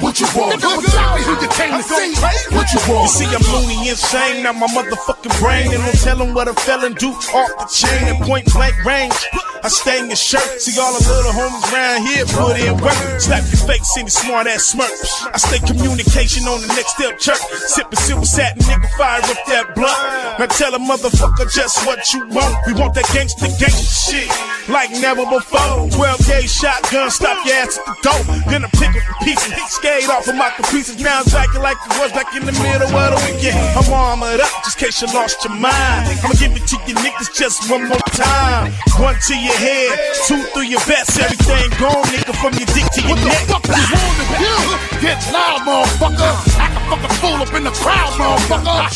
What 0.00 0.20
you 0.20 0.26
want? 0.34 0.60
Nigga, 0.60 0.80
tell 0.90 1.14
me 1.14 1.22
who 1.22 1.32
you 1.40 1.50
came 1.58 1.76
to 1.76 1.82
see. 1.82 2.14
What 2.56 2.68
you 2.72 2.80
want? 2.88 3.04
You 3.04 3.12
see, 3.18 3.28
I'm 3.28 3.44
loony 3.52 3.88
insane, 3.88 4.42
not 4.42 4.56
my 4.56 4.66
motherfucking 4.68 5.38
brain. 5.40 5.72
And 5.72 5.82
don't 5.82 6.00
tell 6.00 6.16
them 6.16 6.34
what 6.34 6.48
a 6.48 6.54
felon 6.54 6.94
do 6.94 7.10
off 7.10 7.50
the 7.58 7.66
chain 7.68 8.08
at 8.08 8.22
point 8.22 8.46
blank 8.52 8.82
range. 8.84 9.14
I 9.62 9.68
stay 9.68 10.00
in 10.00 10.06
your 10.06 10.16
shirt, 10.16 10.40
see 10.56 10.80
all 10.80 10.96
the 10.96 11.04
little 11.04 11.32
homies 11.36 11.68
around 11.68 12.06
here 12.08 12.24
put 12.24 12.56
in 12.56 12.80
work. 12.80 12.96
Slap 13.20 13.44
your 13.44 13.60
face, 13.68 13.84
see 13.92 14.02
me 14.02 14.08
smart 14.08 14.46
ass 14.46 14.72
smirk. 14.72 14.88
I 14.88 15.36
stay 15.36 15.60
communication 15.60 16.48
on 16.48 16.64
the 16.64 16.68
next 16.72 16.96
step 16.96 17.18
chirp. 17.20 17.36
Sipping 17.68 17.98
silver 18.00 18.24
satin, 18.24 18.62
nigga, 18.62 18.88
fire 18.96 19.20
up 19.20 19.36
that 19.52 19.74
blunt. 19.76 20.40
Now 20.40 20.46
tell 20.46 20.72
a 20.74 20.78
motherfucker 20.78 21.44
just 21.52 21.84
what 21.84 22.00
you 22.14 22.24
want. 22.28 22.56
We 22.66 22.72
want 22.72 22.94
that 22.94 23.04
gangsta 23.20 23.48
gangsta 23.58 23.84
shit 23.84 24.30
like 24.70 24.90
never 24.92 25.26
before. 25.26 25.89
12 26.00 26.24
gauge 26.24 26.48
shotgun, 26.48 27.10
stop 27.10 27.36
your 27.44 27.60
ass 27.60 27.76
at 27.76 27.84
the 27.84 27.92
door. 28.00 28.24
Then 28.48 28.64
I 28.64 28.72
pick 28.72 28.88
up 28.88 29.04
the 29.04 29.16
pieces, 29.20 29.52
skate 29.68 30.08
off 30.08 30.24
of 30.24 30.32
my 30.32 30.48
caprices. 30.56 30.96
Now 30.96 31.20
I'm 31.20 31.28
jacking 31.28 31.60
like 31.60 31.76
it 31.76 31.92
was 32.00 32.08
back 32.16 32.32
in 32.32 32.48
the 32.48 32.56
middle 32.56 32.88
of 32.88 33.12
the 33.12 33.20
weekend. 33.28 33.60
I'm 33.76 33.84
armored 33.92 34.40
up 34.40 34.48
just 34.64 34.80
in 34.80 34.88
case 34.88 34.96
you 35.04 35.12
lost 35.12 35.44
your 35.44 35.52
mind. 35.60 36.08
I'ma 36.24 36.40
give 36.40 36.56
it 36.56 36.64
to 36.72 36.80
you 36.88 36.96
niggas 37.04 37.36
just 37.36 37.68
one 37.68 37.84
more 37.84 38.00
time. 38.16 38.72
One 38.96 39.12
to 39.28 39.34
your 39.36 39.52
head, 39.60 39.92
two 40.24 40.40
through 40.56 40.72
your 40.72 40.80
vest. 40.88 41.20
Everything 41.20 41.68
gone, 41.76 42.00
nigga, 42.08 42.32
from 42.32 42.56
your 42.56 42.68
dick 42.72 42.88
to 42.96 43.00
your 43.04 43.20
What 43.20 43.20
the 43.20 43.60
fuck 43.60 43.68
you 43.68 44.00
wanna 44.00 44.26
do? 44.40 44.56
Get 45.04 45.20
loud, 45.28 45.68
motherfucker. 45.68 46.32
Act 46.56 46.80
a 46.96 47.08
fool 47.20 47.44
up 47.44 47.52
in 47.52 47.64
the 47.68 47.76
crowd, 47.76 48.16
motherfucker. 48.16 48.88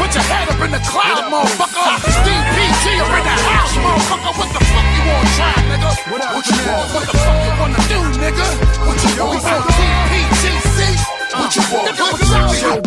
Put 0.00 0.08
your 0.08 0.24
head 0.24 0.48
up 0.48 0.60
in 0.64 0.72
the 0.72 0.80
cloud, 0.88 1.28
motherfucker. 1.28 2.00
DPG 2.24 2.84
up 3.04 3.12
in 3.12 3.24
the 3.28 3.36
house, 3.44 3.76
motherfucker. 3.76 4.32
What 4.40 4.48
the 4.56 4.60
fuck 4.64 4.88
you 4.96 5.02
wanna 5.04 5.36
try, 5.36 5.52
nigga? 5.68 5.92
What 6.12 6.45
you 6.48 6.58
want? 6.66 6.86
What 6.94 7.06
the 7.10 7.18
fuck 7.18 7.38
you 7.44 7.52
wanna 7.60 7.82
do, 7.90 7.98
nigga? 8.22 8.46
What 8.86 8.98
you 9.02 9.12
want? 9.18 9.36
You 9.36 9.46
want? 9.46 9.66
What 11.36 11.54
you 11.54 11.64
want? 11.72 12.86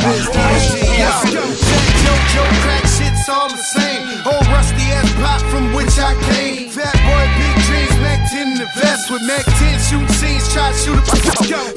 Joe 2.34 2.46
crack 2.62 2.86
shit's 2.86 3.28
all 3.28 3.50
the 3.50 3.58
same. 3.58 4.06
Old 4.26 4.48
rusty 4.54 4.86
ass 4.94 5.10
pop 5.18 5.42
from 5.50 5.74
which 5.74 5.98
I 5.98 6.14
came. 6.30 6.70
Fat 6.70 6.94
boy, 7.04 7.26
big 7.42 7.56
dreams, 7.66 7.96
Mac 8.06 8.22
10 8.30 8.54
in 8.54 8.58
the 8.60 8.70
vest 8.78 9.10
with 9.10 9.24
Mac 9.26 9.44
10 9.44 9.80
shooting 9.82 10.08
scenes, 10.14 10.46
try 10.54 10.72
to 10.72 10.78
shoot 10.78 11.02
a 11.02 11.18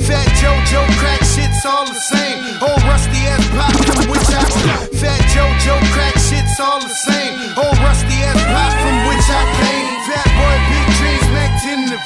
Fat 0.05 0.29
Joe 0.39 0.87
crack 1.01 1.21
shit's 1.25 1.65
all 1.65 1.87
the 1.87 1.95
same. 1.95 2.39
Old 2.61 2.83
rusty 2.85 3.21
ass 3.33 3.49
pop 3.57 3.73
from 3.87 4.11
which 4.13 4.29
I 4.29 4.45
came. 4.45 5.01
Fat 5.01 5.23
Joe 5.33 5.81
crack 5.97 6.15
shit's 6.21 6.61
all 6.61 6.81
the 6.81 6.89
same. 6.89 7.33
Old 7.57 7.79
rusty 7.81 8.17
ass 8.29 8.39
pop 8.53 8.73
from 8.83 8.97
which 9.09 9.29
I 9.33 9.43
came. 9.61 9.92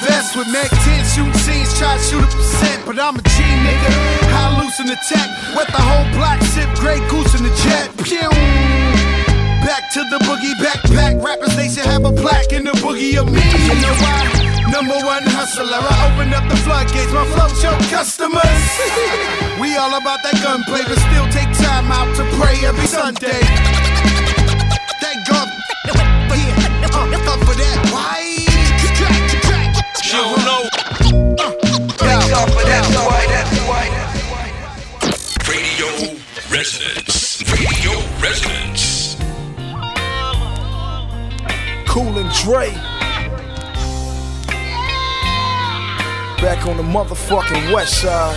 Vest 0.03 0.37
with 0.37 0.49
Mac 0.53 0.71
10 0.71 1.05
shooting 1.05 1.41
scenes, 1.41 1.71
try 1.79 1.97
to 1.97 2.03
shoot 2.03 2.25
a 2.25 2.37
percent. 2.37 2.87
But 2.87 2.99
I'm 2.99 3.17
a 3.17 3.23
G 3.23 3.39
nigga, 3.43 3.93
high 4.33 4.53
loose 4.61 4.79
in 4.81 4.87
the 4.87 4.99
tech. 5.09 5.29
Wet 5.57 5.69
the 5.69 5.83
whole 5.83 6.09
block, 6.17 6.41
sip 6.53 6.69
Grey 6.77 7.01
Goose 7.09 7.35
in 7.39 7.43
the 7.45 7.55
jet. 7.65 7.89
Pew! 8.05 8.31
Back 9.65 9.91
to 9.95 10.01
the 10.11 10.19
boogie 10.23 10.55
backpack. 10.63 11.23
Rappers, 11.23 11.57
they 11.57 11.69
should 11.69 11.87
have 11.87 12.05
a 12.05 12.13
plaque 12.13 12.53
in 12.53 12.65
the 12.65 12.77
boogie 12.79 13.19
of 13.19 13.27
me. 13.27 13.43
You 13.43 13.75
know 13.83 13.95
why? 13.99 14.47
Number 14.71 14.95
one 14.95 15.25
hustler. 15.27 15.67
I 15.67 16.13
opened 16.13 16.35
up 16.35 16.47
the 16.49 16.57
floodgates. 16.63 17.13
My 17.13 17.25
flow 17.35 17.49
show 17.59 17.75
customers. 17.91 18.63
we 19.61 19.77
all 19.77 19.95
about 19.95 20.23
that 20.23 20.39
gunplay, 20.43 20.83
but 20.87 20.99
still 20.99 21.27
take 21.35 21.51
time 21.59 21.91
out 21.91 22.11
to 22.17 22.25
pray 22.39 22.63
every 22.67 22.87
Sunday. 22.87 23.41
Thank 25.01 25.27
God. 25.29 25.56
Resonance. 36.67 37.45
Radio 37.49 37.93
Resonance. 38.21 39.15
Cool 41.87 42.19
and 42.19 42.29
Dre. 42.33 42.73
Back 46.43 46.67
on 46.67 46.77
the 46.77 46.83
motherfucking 46.83 47.73
west 47.73 48.03
side. 48.03 48.35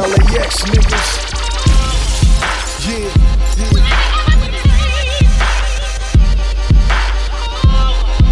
LAX 0.00 0.62
niggas. 0.64 1.10
Yeah, 2.88 3.12
yeah. 3.56 3.86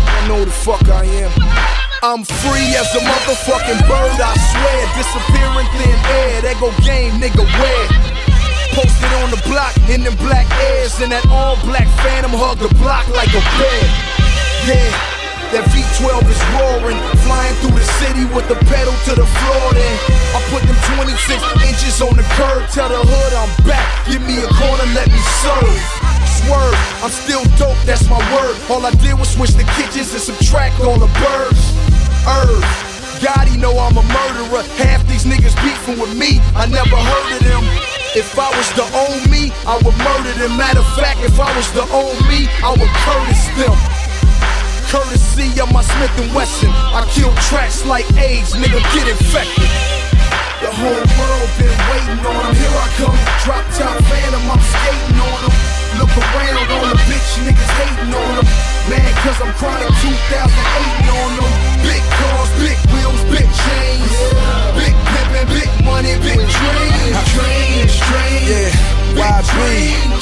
I 0.09 0.27
know 0.27 0.45
the 0.45 0.51
fuck 0.51 0.88
I 0.88 1.05
am. 1.05 1.80
I'm 2.01 2.25
free 2.25 2.73
as 2.81 2.89
a 2.97 3.03
motherfucking 3.05 3.85
bird, 3.85 4.17
I 4.17 4.33
swear. 4.33 4.81
Disappearing 4.97 5.69
thin 5.77 5.99
air, 6.17 6.41
that 6.49 6.57
go 6.57 6.73
game, 6.81 7.13
nigga, 7.21 7.45
where? 7.45 7.87
Posted 8.73 9.13
on 9.21 9.29
the 9.29 9.41
block 9.45 9.77
in 9.93 10.01
them 10.09 10.17
black 10.17 10.49
airs, 10.73 10.97
and 11.05 11.13
that 11.13 11.29
all 11.29 11.61
black 11.69 11.85
phantom 12.01 12.33
hug 12.33 12.57
the 12.57 12.73
block 12.81 13.05
like 13.13 13.29
a 13.37 13.43
bear. 13.61 13.85
Yeah, 14.65 14.89
that 15.53 15.69
V12 15.69 16.25
is 16.25 16.41
roaring, 16.57 16.97
flying 17.29 17.53
through 17.61 17.77
the 17.77 17.85
city 18.01 18.25
with 18.33 18.49
the 18.49 18.57
pedal 18.73 18.97
to 19.13 19.21
the 19.21 19.29
floor. 19.29 19.65
Then 19.77 19.97
I 20.33 20.41
put 20.49 20.65
them 20.65 20.81
26 20.97 21.37
inches 21.69 22.01
on 22.01 22.17
the 22.17 22.25
curb, 22.33 22.65
tell 22.73 22.89
the 22.89 22.97
hood 22.97 23.33
I'm 23.37 23.53
back. 23.69 23.85
Give 24.09 24.25
me 24.25 24.41
a 24.41 24.49
corner, 24.57 24.89
let 24.97 25.05
me 25.05 25.21
serve. 25.45 25.85
Swerve, 26.49 26.81
I'm 27.05 27.13
still 27.13 27.45
dope, 27.61 27.77
that's 27.85 28.09
my 28.09 28.17
word. 28.33 28.57
All 28.73 28.81
I 28.89 28.97
did 29.05 29.21
was 29.21 29.37
switch 29.37 29.53
the 29.53 29.69
kitchens 29.77 30.17
and 30.17 30.25
subtract 30.25 30.81
all 30.81 30.97
the 30.97 31.13
birds. 31.21 31.89
Earth. 32.26 33.22
God, 33.22 33.48
he 33.48 33.56
know 33.56 33.76
I'm 33.76 33.96
a 33.96 34.04
murderer. 34.04 34.64
Half 34.80 35.06
these 35.06 35.24
niggas 35.24 35.56
beefing 35.61 36.00
with 36.00 36.16
me, 36.16 36.40
I 36.56 36.66
never 36.66 36.96
heard 36.96 37.30
of 37.37 37.42
them. 37.44 37.64
If 38.16 38.38
I 38.38 38.48
was 38.56 38.68
the 38.74 38.87
old 38.96 39.22
me, 39.30 39.52
I 39.68 39.76
would 39.85 39.96
murder 40.00 40.33
them. 40.40 40.56
Matter 40.56 40.80
of 40.80 40.90
fact, 40.96 41.20
if 41.22 41.38
I 41.38 41.46
was 41.54 41.70
the 41.72 41.85
old 41.92 42.18
me, 42.26 42.48
I 42.64 42.72
would 42.74 42.92
Curtis 43.04 43.44
them. 43.61 43.76
Courtesy 44.90 45.61
of 45.61 45.70
my 45.72 45.83
Smith 45.83 46.11
and 46.18 46.35
Wesson, 46.35 46.70
I 46.70 47.06
kill 47.14 47.30
tracks 47.46 47.87
like 47.87 48.11
AIDS, 48.18 48.59
nigga 48.59 48.83
get 48.90 49.06
infected. 49.06 49.70
The 50.59 50.72
whole 50.74 51.04
world 51.14 51.50
been 51.56 51.78
waiting 51.94 52.26
on 52.26 52.42
him. 52.50 52.54
Here 52.59 52.74
I 52.74 52.88
come, 52.98 53.18
drop 53.46 53.64
top 53.78 53.96
phantom, 54.11 54.50
I'm 54.50 54.59
skating 54.59 55.20
on 55.20 55.50
him. 55.50 55.69
Look 55.98 56.12
around, 56.16 56.70
all 56.70 56.87
the 56.87 56.98
bitch 57.09 57.31
niggas 57.42 57.72
hating 57.81 58.14
on 58.14 58.35
him. 58.38 58.46
Man, 58.88 59.11
cause 59.22 59.40
I'm 59.42 59.53
chronic 59.59 59.88
2008 59.88 61.11
on 61.11 61.31
them. 61.38 61.53
Big 61.83 62.03
cars, 62.18 62.50
big 62.62 62.79
wheels, 62.92 63.22
big 63.31 63.48
chains. 63.64 64.14
Big 64.79 64.94
pimpin', 65.11 65.48
big 65.50 65.70
money, 65.85 66.14
big 66.22 66.38
dreams. 66.38 67.16
Dreams, 67.35 67.92
dreams. 68.07 68.46
Yeah, 68.46 69.18
YB. 69.18 69.59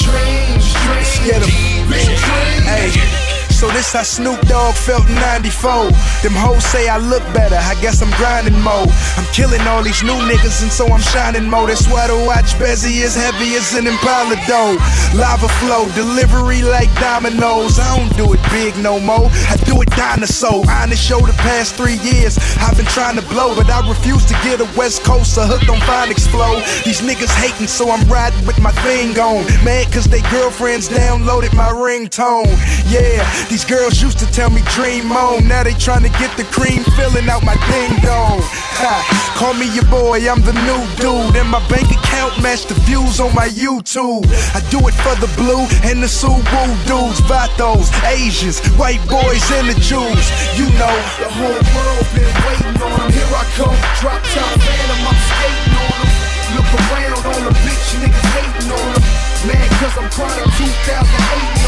Dreams, 0.05 0.65
dreams. 0.83 1.19
Get 1.25 1.41
'em. 1.43 1.89
Big 1.89 2.05
dreams. 2.05 2.65
Hey. 2.65 3.28
So 3.59 3.67
this 3.75 3.91
how 3.91 4.03
Snoop 4.03 4.39
Dogg 4.47 4.73
felt 4.73 5.03
in 5.09 5.15
94. 5.15 5.91
Them 6.23 6.31
hoes 6.31 6.63
say 6.63 6.87
I 6.87 6.95
look 6.95 7.19
better, 7.35 7.59
I 7.59 7.75
guess 7.83 7.99
I'm 8.01 8.07
grinding 8.15 8.55
more. 8.63 8.87
I'm 9.19 9.27
killing 9.35 9.59
all 9.67 9.83
these 9.83 9.99
new 10.01 10.15
niggas 10.31 10.63
and 10.63 10.71
so 10.71 10.87
I'm 10.87 11.03
shining 11.11 11.43
more. 11.43 11.67
That's 11.67 11.83
why 11.91 12.07
the 12.07 12.15
watch 12.23 12.55
Bezzy 12.55 13.03
is 13.03 13.19
heavy 13.19 13.59
as 13.59 13.75
an 13.75 13.83
Impala 13.83 14.39
dough. 14.47 14.79
Lava 15.11 15.51
flow, 15.59 15.91
delivery 15.91 16.63
like 16.63 16.87
dominoes. 17.03 17.75
I 17.83 17.99
don't 17.99 18.15
do 18.15 18.31
it 18.31 18.39
big 18.47 18.79
no 18.79 18.95
more, 18.95 19.27
I 19.27 19.59
do 19.67 19.75
it 19.83 19.91
dinosaur. 19.91 20.63
On 20.79 20.87
the 20.87 20.95
show 20.95 21.19
the 21.19 21.35
past 21.43 21.75
three 21.75 21.99
years, 21.99 22.39
I've 22.63 22.79
been 22.79 22.87
trying 22.95 23.19
to 23.19 23.25
blow, 23.27 23.59
but 23.59 23.67
I 23.67 23.83
refuse 23.83 24.23
to 24.31 24.39
get 24.39 24.63
a 24.63 24.67
West 24.79 25.03
Coaster 25.03 25.43
hooked 25.43 25.67
on 25.67 25.83
Phonics 25.83 26.31
flow. 26.31 26.63
These 26.87 27.03
niggas 27.03 27.35
hating, 27.35 27.67
so 27.67 27.91
I'm 27.91 28.07
riding 28.07 28.39
with 28.47 28.63
my 28.63 28.71
thing 28.87 29.19
on. 29.19 29.43
Mad 29.67 29.91
cause 29.91 30.07
they 30.07 30.23
girlfriends 30.31 30.87
downloaded 30.87 31.51
my 31.59 31.75
ringtone. 31.75 32.47
Yeah, 32.87 33.19
these 33.49 33.65
girls 33.65 33.99
used 34.01 34.19
to 34.19 34.27
tell 34.29 34.49
me 34.49 34.61
dream 34.77 35.11
on. 35.11 35.47
Now 35.47 35.63
they 35.63 35.73
trying 35.73 36.03
to 36.03 36.13
get 36.21 36.29
the 36.37 36.45
cream 36.53 36.85
filling 36.93 37.27
out 37.27 37.43
my 37.43 37.57
ding 37.65 37.97
dong. 38.05 38.39
Call 39.35 39.53
me 39.57 39.65
your 39.73 39.89
boy, 39.89 40.21
I'm 40.29 40.41
the 40.45 40.53
new 40.53 40.81
dude. 41.01 41.35
And 41.35 41.49
my 41.49 41.59
bank 41.67 41.89
account 41.89 42.37
match 42.41 42.69
the 42.69 42.77
views 42.85 43.19
on 43.19 43.33
my 43.33 43.49
YouTube. 43.49 44.29
I 44.53 44.61
do 44.69 44.77
it 44.85 44.93
for 45.01 45.17
the 45.17 45.27
blue 45.33 45.65
and 45.81 45.97
the 45.97 46.07
Subaru 46.07 46.77
dudes, 46.85 47.19
Vatos, 47.25 47.89
Asians, 48.05 48.61
white 48.77 49.01
boys, 49.09 49.43
and 49.57 49.67
the 49.67 49.77
Jews. 49.81 50.25
You 50.53 50.69
know, 50.77 50.95
The 51.17 51.29
whole 51.33 51.59
world 51.73 52.05
been 52.13 52.29
waiting 52.45 52.77
on. 52.85 53.09
Here 53.09 53.33
I 53.33 53.43
come, 53.57 53.77
drop 53.97 54.21
top 54.29 54.53
phantom, 54.61 55.09
I'm 55.09 55.19
skating 55.25 55.73
on 55.73 55.97
him. 55.97 56.09
Look 56.53 56.69
around, 56.77 57.21
all 57.25 57.41
the 57.49 57.55
bitch 57.65 57.87
niggas 57.97 58.29
hating 58.37 58.71
on 58.71 58.89
him. 58.93 59.03
Man, 59.49 59.67
cause 59.81 59.97
I'm 59.97 60.09
chronic 60.11 60.45
2008 60.53 61.58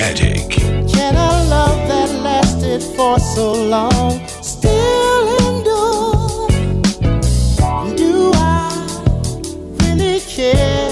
Attic. 0.00 0.50
Can 0.50 1.14
a 1.14 1.48
love 1.48 1.88
that 1.88 2.10
lasted 2.22 2.82
for 2.96 3.18
so 3.18 3.52
long 3.52 4.26
still 4.42 5.36
endure? 5.48 6.48
Do 7.96 8.30
I 8.34 8.70
really 9.80 10.20
care? 10.20 10.90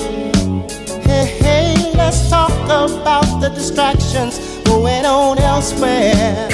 Hey, 1.03 1.27
hey, 1.41 1.93
let's 1.97 2.29
talk 2.31 2.53
about 2.65 3.41
the 3.41 3.51
distractions 3.51 4.39
going 4.65 5.05
on 5.05 5.39
elsewhere. 5.39 6.49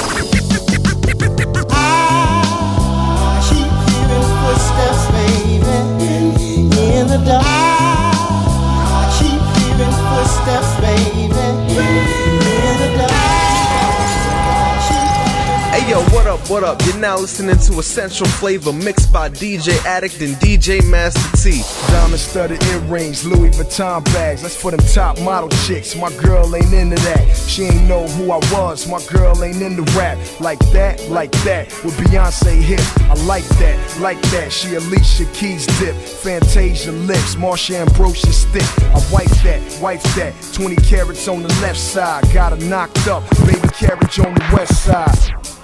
I 1.69 3.39
keep 3.49 3.71
hearing 3.89 4.29
footsteps, 4.41 5.03
baby, 5.15 5.77
in 6.99 7.07
the 7.07 7.17
dark. 7.25 7.80
Yo, 15.91 16.01
what 16.15 16.25
up, 16.25 16.39
what 16.49 16.63
up? 16.63 16.81
You're 16.85 16.97
now 16.99 17.17
listening 17.17 17.57
to 17.57 17.79
Essential 17.79 18.25
Flavor 18.25 18.71
mixed 18.71 19.11
by 19.11 19.27
DJ 19.27 19.77
Addict 19.83 20.21
and 20.21 20.35
DJ 20.35 20.81
Master 20.89 21.19
T. 21.35 21.61
Diamond 21.91 22.19
studded 22.19 22.63
earrings, 22.67 23.25
Louis 23.25 23.49
Vuitton 23.49 24.05
bags. 24.05 24.41
That's 24.41 24.55
for 24.55 24.71
them 24.71 24.79
top 24.93 25.19
model 25.19 25.49
chicks. 25.65 25.93
My 25.93 26.09
girl 26.21 26.55
ain't 26.55 26.73
into 26.73 26.95
that. 26.95 27.35
She 27.35 27.63
ain't 27.63 27.89
know 27.89 28.07
who 28.07 28.31
I 28.31 28.37
was. 28.53 28.87
My 28.87 29.03
girl 29.07 29.43
ain't 29.43 29.61
into 29.61 29.83
rap. 29.97 30.17
Like 30.39 30.59
that, 30.71 31.09
like 31.09 31.33
that. 31.43 31.67
With 31.83 31.97
Beyonce 31.97 32.55
hip. 32.61 32.79
I 33.09 33.15
like 33.25 33.47
that, 33.59 33.99
like 33.99 34.21
that. 34.31 34.49
She 34.49 34.75
Alicia 34.75 35.25
Keys 35.33 35.65
dip. 35.79 35.95
Fantasia 35.95 36.93
lips. 36.93 37.35
Marsha 37.35 37.75
Ambrosius 37.75 38.43
stick. 38.47 38.83
I 38.95 39.01
wipe 39.11 39.27
that, 39.43 39.61
wipe 39.81 40.01
that. 40.15 40.33
20 40.53 40.77
carats 40.77 41.27
on 41.27 41.43
the 41.43 41.49
left 41.61 41.79
side. 41.79 42.23
Got 42.33 42.57
her 42.57 42.65
knocked 42.69 43.07
up. 43.07 43.23
Baby 43.45 43.67
carriage 43.75 44.19
on 44.19 44.33
the 44.33 44.49
west 44.53 44.85
side. 44.85 45.60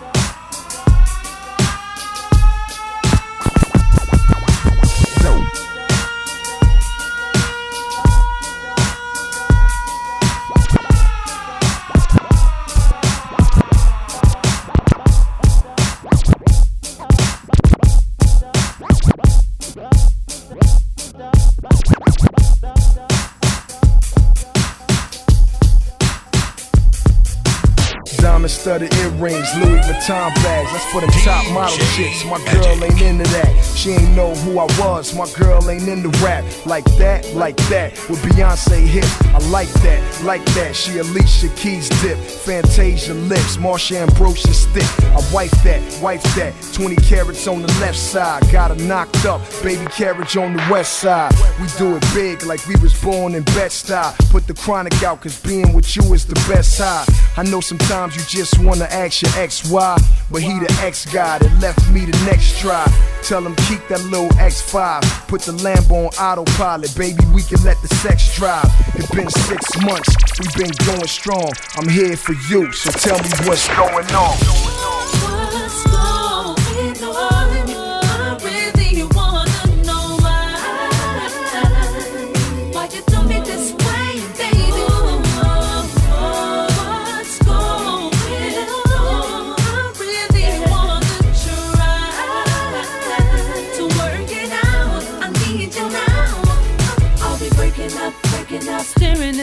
Vuitton 30.08 30.47
bags. 30.68 30.74
That's 30.74 30.92
for 30.92 31.02
them 31.02 31.10
top 31.24 31.52
model 31.52 31.78
chicks. 31.96 32.26
My 32.26 32.38
girl 32.52 32.84
ain't 32.84 33.02
into 33.02 33.24
that. 33.32 33.64
She 33.76 33.92
ain't 33.92 34.16
know 34.16 34.34
who 34.36 34.60
I 34.60 34.66
was. 34.80 35.16
My 35.16 35.30
girl 35.34 35.70
ain't 35.70 35.88
into 35.88 36.10
rap. 36.24 36.44
Like 36.66 36.86
that, 36.98 37.34
like 37.34 37.58
that. 37.70 37.92
With 38.10 38.22
Beyonce 38.22 38.80
hip. 38.86 39.06
I 39.34 39.40
like 39.50 39.72
that, 39.84 40.24
like 40.24 40.44
that. 40.56 40.76
She 40.76 40.98
Alicia 41.00 41.50
Keys 41.50 41.90
dip. 42.02 42.18
Fantasia 42.18 43.14
lips. 43.14 43.58
Marsha 43.58 43.98
Ambrosius 43.98 44.64
stick. 44.64 44.88
I 45.04 45.22
wipe 45.34 45.52
that, 45.64 45.82
wipe 46.02 46.22
that. 46.36 46.54
20 46.74 46.96
carats 46.98 47.48
on 47.48 47.62
the 47.62 47.68
left 47.80 47.98
side. 47.98 48.50
Got 48.52 48.72
her 48.78 48.86
knocked 48.86 49.26
up. 49.26 49.42
Baby 49.64 49.86
carriage 49.88 50.38
on 50.38 50.54
the 50.54 50.68
west 50.72 51.00
side. 51.00 51.32
We 51.60 51.68
do 51.78 51.96
it 51.96 52.04
big 52.14 52.44
like 52.44 52.66
we 52.68 52.76
was 52.78 53.00
born 53.02 53.36
in 53.36 53.44
Bed-Stuy. 53.44 54.30
Put 54.32 54.48
the 54.48 54.54
chronic 54.54 55.02
out 55.04 55.22
cause 55.22 55.42
being 55.42 55.74
with 55.74 55.96
you 55.96 56.14
is 56.14 56.26
the 56.26 56.36
best 56.50 56.80
high. 56.80 57.06
I 57.38 57.44
know 57.44 57.62
sometimes 57.62 58.16
you 58.16 58.22
just 58.24 58.60
wanna 58.60 58.86
ask 58.86 59.22
your 59.22 59.32
ex 59.36 59.70
why, 59.70 59.98
but 60.32 60.42
he 60.42 60.57
the 60.60 60.72
ex 60.84 61.06
guy 61.06 61.40
that 61.40 61.62
left 61.62 61.90
me 61.92 62.06
the 62.06 62.18
next 62.26 62.60
try. 62.60 62.86
Tell 63.24 63.46
him 63.46 63.56
keep 63.68 63.86
that 63.90 64.04
little 64.06 64.30
X5, 64.38 65.28
put 65.28 65.42
the 65.42 65.52
Lambo 65.54 66.08
on 66.08 66.14
autopilot, 66.16 66.96
baby. 66.96 67.24
We 67.34 67.44
can 67.44 67.62
let 67.64 67.82
the 67.82 67.90
sex 67.96 68.36
drive. 68.36 68.66
It's 68.96 69.12
been 69.12 69.30
six 69.30 69.64
months, 69.82 70.16
we've 70.40 70.56
been 70.56 70.86
going 70.86 71.08
strong. 71.08 71.52
I'm 71.76 71.90
here 71.90 72.16
for 72.16 72.34
you, 72.50 72.72
so 72.72 72.92
tell 72.92 73.18
me 73.18 73.30
what's 73.48 73.68
going 73.68 74.08
on. 74.16 74.38
What's 74.38 75.84
going 75.84 75.92
on? 75.92 75.97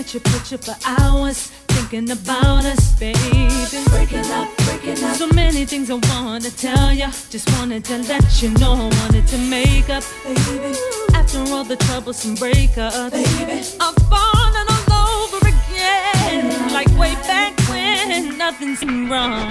At 0.05 0.12
your 0.12 0.21
picture 0.21 0.59
for 0.59 0.77
hours, 0.87 1.47
thinking 1.69 2.11
about 2.11 2.64
us, 2.64 2.93
baby. 2.99 3.49
Breaking 3.88 4.31
up, 4.33 4.55
breaking 4.67 5.03
up. 5.03 5.17
So 5.17 5.27
many 5.29 5.64
things 5.64 5.90
I 5.90 5.95
wanna 5.95 6.51
tell 6.51 6.93
ya. 6.93 7.11
Just 7.31 7.51
wanted 7.57 7.85
to 7.87 7.99
let 7.99 8.43
you 8.43 8.51
know 8.61 8.73
I 8.73 8.88
wanted 9.01 9.27
to 9.29 9.38
make 9.38 9.88
up, 9.88 10.05
baby. 10.25 10.77
After 11.14 11.38
all 11.53 11.64
the 11.64 11.77
troublesome 11.77 12.37
breakups, 12.37 13.12
baby, 13.12 13.62
I'm 13.81 13.95
falling 14.12 14.69
all 14.75 15.25
over 15.25 15.49
again, 15.49 16.73
like 16.73 16.88
way 16.99 17.14
back 17.31 17.59
when 17.71 18.37
nothing's 18.37 18.85
wrong. 18.85 19.49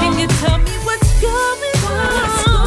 Can 0.00 0.18
you 0.18 0.26
tell 0.42 0.58
me 0.58 0.72
what's 0.86 1.10
going 1.20 1.76
on? 1.86 2.61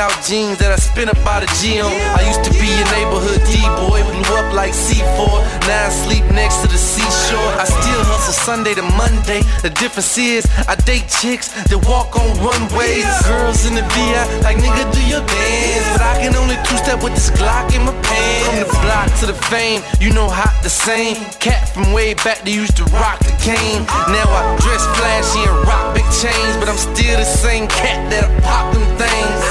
Out 0.00 0.16
jeans 0.24 0.56
that 0.64 0.72
I 0.72 0.80
spent 0.80 1.12
about 1.12 1.44
a 1.44 1.48
G 1.60 1.76
on. 1.84 1.92
I 2.16 2.24
used 2.24 2.40
to 2.48 2.52
be 2.56 2.72
a 2.72 2.84
neighborhood 2.96 3.36
D-boy, 3.52 4.00
blew 4.00 4.32
up 4.40 4.48
like 4.56 4.72
C4. 4.72 5.28
Now 5.68 5.86
I 5.86 5.92
sleep 5.92 6.24
next 6.32 6.64
to 6.64 6.66
the 6.72 6.80
seashore. 6.80 7.52
I 7.60 7.68
still 7.68 8.00
hustle 8.08 8.32
Sunday 8.32 8.72
to 8.80 8.82
Monday. 8.96 9.44
The 9.60 9.68
difference 9.68 10.16
is 10.16 10.48
I 10.64 10.74
date 10.88 11.04
chicks 11.12 11.52
that 11.68 11.76
walk 11.84 12.16
on 12.16 12.32
runways. 12.40 13.04
Girls 13.28 13.68
in 13.68 13.76
the 13.76 13.84
VI, 13.92 14.24
like 14.40 14.56
nigga, 14.56 14.88
do 14.88 15.04
your 15.04 15.20
dance. 15.20 15.86
But 15.92 16.00
I 16.00 16.16
can 16.24 16.32
only 16.32 16.56
two-step 16.64 17.04
with 17.04 17.12
this 17.12 17.28
Glock 17.36 17.68
in 17.76 17.84
my 17.84 17.92
pants. 18.00 18.48
From 18.48 18.56
the 18.56 18.68
block 18.80 19.12
to 19.20 19.28
the 19.28 19.36
fame, 19.52 19.84
you 20.00 20.16
know 20.16 20.32
hot 20.32 20.56
the 20.64 20.72
same. 20.72 21.20
Cat 21.44 21.68
from 21.68 21.92
way 21.92 22.16
back, 22.24 22.40
they 22.48 22.56
used 22.56 22.76
to 22.80 22.88
rock 22.96 23.20
the 23.20 23.36
cane. 23.36 23.84
Now 24.08 24.24
I 24.32 24.56
dress 24.64 24.80
flashy 24.96 25.44
and 25.44 25.60
rock 25.68 25.92
big 25.92 26.08
chains, 26.24 26.56
but 26.56 26.72
I'm 26.72 26.80
still 26.80 27.20
the 27.20 27.28
same 27.28 27.68
cat 27.68 28.08
that 28.08 28.24
pop 28.40 28.72
them 28.72 28.88
things. 28.96 29.49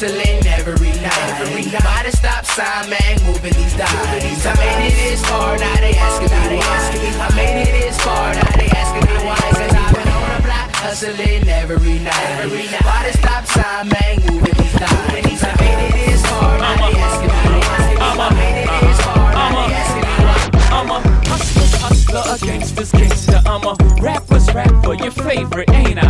I've 0.00 0.06
been 0.06 0.14
on 0.14 0.38
the 0.38 0.38
block 0.38 0.38
hustling 0.38 0.46
every 0.46 0.94
night. 1.02 1.82
By 1.82 2.02
the 2.06 2.12
stop 2.14 2.44
sign, 2.46 2.88
man, 2.88 3.18
moving 3.26 3.52
these 3.52 3.74
dimes. 3.74 4.46
I 4.46 4.54
made 4.54 4.86
it 4.86 4.94
this 4.94 5.26
far, 5.26 5.58
now 5.58 5.74
they 5.82 5.94
asking 5.98 6.30
me 6.30 6.54
why. 6.54 6.70
I 7.18 7.34
made 7.34 7.66
it 7.66 7.72
this 7.74 7.98
far, 7.98 8.30
now 8.30 8.46
they 8.54 8.70
asking 8.78 9.10
me 9.10 9.18
why. 9.26 9.34
Cause 9.42 9.74
I've 9.74 9.90
been 9.90 10.06
on 10.06 10.22
the 10.22 10.42
block 10.46 10.70
hustling 10.78 11.48
every 11.50 11.98
night. 11.98 12.46
By 12.86 13.10
the 13.10 13.18
stop 13.18 13.42
sign, 13.50 13.88
man, 13.90 14.22
moving 14.30 14.54
these 14.54 14.78
dimes. 14.78 15.42
I 15.42 15.50
made 15.58 15.82
it 15.82 15.98
this 15.98 16.22
far, 16.30 16.58
now 16.62 16.78
they 16.78 16.94
asking 16.94 17.34
me 17.34 17.58
why. 17.58 17.98
I 18.06 18.30
made 18.38 18.54
it 18.62 18.70
this 18.78 19.02
far, 19.02 19.34
now 19.34 19.50
they 19.50 19.74
asking 19.82 20.06
me 20.06 20.14
why. 20.22 20.62
I'm 20.78 20.90
a 20.94 21.02
hustler, 21.26 21.66
hustler, 21.82 22.22
a 22.22 22.38
gangster's 22.46 22.92
gangster. 22.92 23.42
I'm 23.46 23.66
a 23.66 23.74
rapper's 24.00 24.46
rapper, 24.54 24.94
your 24.94 25.10
favorite, 25.10 25.68
ain't 25.70 25.98
I? 25.98 26.06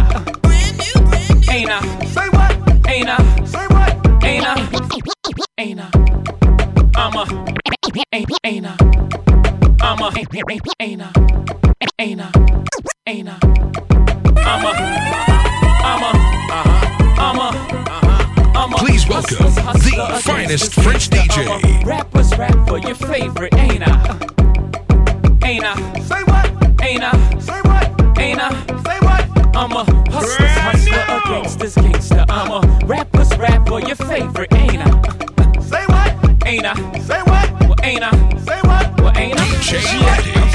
Ain't 1.48 1.70
I? 1.70 1.80
Say 2.04 2.28
what? 2.28 2.57
Ain't 2.88 3.06
I? 3.06 3.44
Say 3.44 3.66
what? 3.66 4.24
Ain't 4.24 4.46
I? 4.46 4.56
Ain't 5.58 5.78
I? 5.78 5.90
I'm 6.96 7.14
a 7.14 7.24
ain't 8.14 8.30
ain't 8.44 8.66
I? 8.66 8.76
I'm 9.82 10.00
a 10.00 10.10
ain't 10.80 11.02
I? 11.02 11.12
Ain't 12.00 12.22
I? 12.22 12.32
Ain't 13.06 13.28
I? 13.28 13.38
I'm 14.40 14.64
a 14.64 14.72
I'm 15.84 16.02
a 16.02 16.10
I'm 17.18 17.38
a 17.38 17.48
uh-huh. 17.48 17.52
I'm 18.56 18.72
a 18.72 18.72
uh-huh. 18.72 18.78
Please 18.78 19.06
welcome 19.06 19.36
the 19.44 20.20
finest 20.24 20.72
French 20.72 21.10
DJ. 21.10 21.84
Rappers 21.84 22.36
rapper, 22.38 22.78
your 22.78 22.94
favorite, 22.94 23.54
ain't 23.54 23.86
I? 23.86 24.18
Ain't 25.44 25.64
I? 25.64 26.00
Say 26.00 26.22
what? 26.22 26.82
Ain't 26.82 27.04
I? 27.04 27.38
Say 27.38 27.60
what? 27.60 28.18
Ain't 28.18 28.40
I? 28.40 28.87
Say 29.58 29.64
what? 29.64 29.88
I'm 29.88 29.88
a 29.88 30.10
hustler's 30.12 30.50
hustler, 30.50 31.04
a 31.08 31.20
gangster's 31.28 31.74
gangster. 31.74 32.24
I'm 32.28 32.50
a 32.50 32.86
rapper's 32.86 33.36
rapper, 33.36 33.80
your 33.80 33.96
favorite, 33.96 34.52
ain't 34.54 34.78
I? 34.78 35.60
Say 35.60 35.84
what? 35.86 36.46
Ain't 36.46 36.64
I? 36.64 36.74
Say 37.00 37.18
what? 37.22 37.60
Well, 37.62 37.74
ain't 37.82 38.04
I? 38.04 38.38
Say 38.38 38.60
what? 38.62 39.00
Well, 39.00 39.16
ain't 39.16 39.36
I? 39.36 39.44
Yeah, 39.44 39.50
I'm 39.50 39.62
still 39.62 40.00
winning, 40.00 40.36
and 40.36 40.44
I'm 40.44 40.47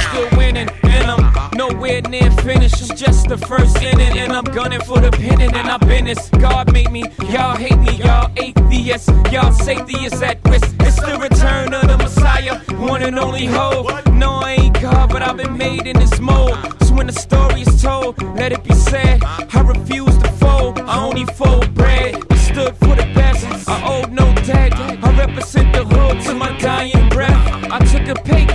nowhere 1.70 2.02
near 2.04 2.32
finished. 2.48 2.82
It's 2.82 3.00
just 3.00 3.28
the 3.28 3.38
first 3.38 3.78
inning, 3.82 4.18
and 4.18 4.32
I'm 4.34 4.44
gunning 4.44 4.82
for 4.82 5.00
the 5.00 5.12
pennant, 5.12 5.54
and 5.56 5.68
I've 5.70 5.80
been 5.82 6.06
this. 6.06 6.30
God 6.30 6.72
made 6.74 6.92
me, 6.92 7.04
y'all 7.30 7.56
hate 7.56 7.78
me, 7.78 7.94
y'all 8.04 8.32
atheists, 8.38 9.10
y'all 9.32 9.50
is 9.50 10.22
at 10.22 10.38
risk. 10.50 10.76
It's 10.80 11.00
the 11.00 11.18
return 11.28 11.74
of 11.74 11.88
the 11.88 11.98
Messiah, 11.98 12.60
one 12.92 13.02
and 13.04 13.18
only 13.18 13.46
hope. 13.46 13.88
No, 14.14 14.30
I 14.50 14.52
ain't 14.62 14.82
God, 14.82 15.10
but 15.10 15.22
I've 15.22 15.38
been 15.38 15.58
made 15.58 15.88
in 15.88 15.98
this 15.98 16.20
mold. 16.20 16.58
So 16.82 16.94
when 16.96 17.08
the 17.08 17.14
story 17.28 17.62
is 17.62 17.82
told, 17.82 18.22
let 18.40 18.52
it 18.52 18.64
be 18.64 18.74
said. 18.74 19.24
I 19.24 19.62
refuse 19.62 20.18
to 20.18 20.30
fold, 20.44 20.80
I 20.80 21.04
only 21.04 21.26
fold 21.26 21.74
bread. 21.74 22.22
I 22.30 22.36
stood 22.38 22.76
for 22.78 22.96
the 23.02 23.08
best, 23.16 23.70
I 23.70 23.76
owed 23.94 24.12
no 24.12 24.26
debt. 24.44 24.74
I 25.06 25.10
represent 25.26 25.74
the 25.74 25.84
hood 25.86 26.22
to 26.26 26.34
my 26.34 26.58
dying 26.58 27.10
breath. 27.10 27.63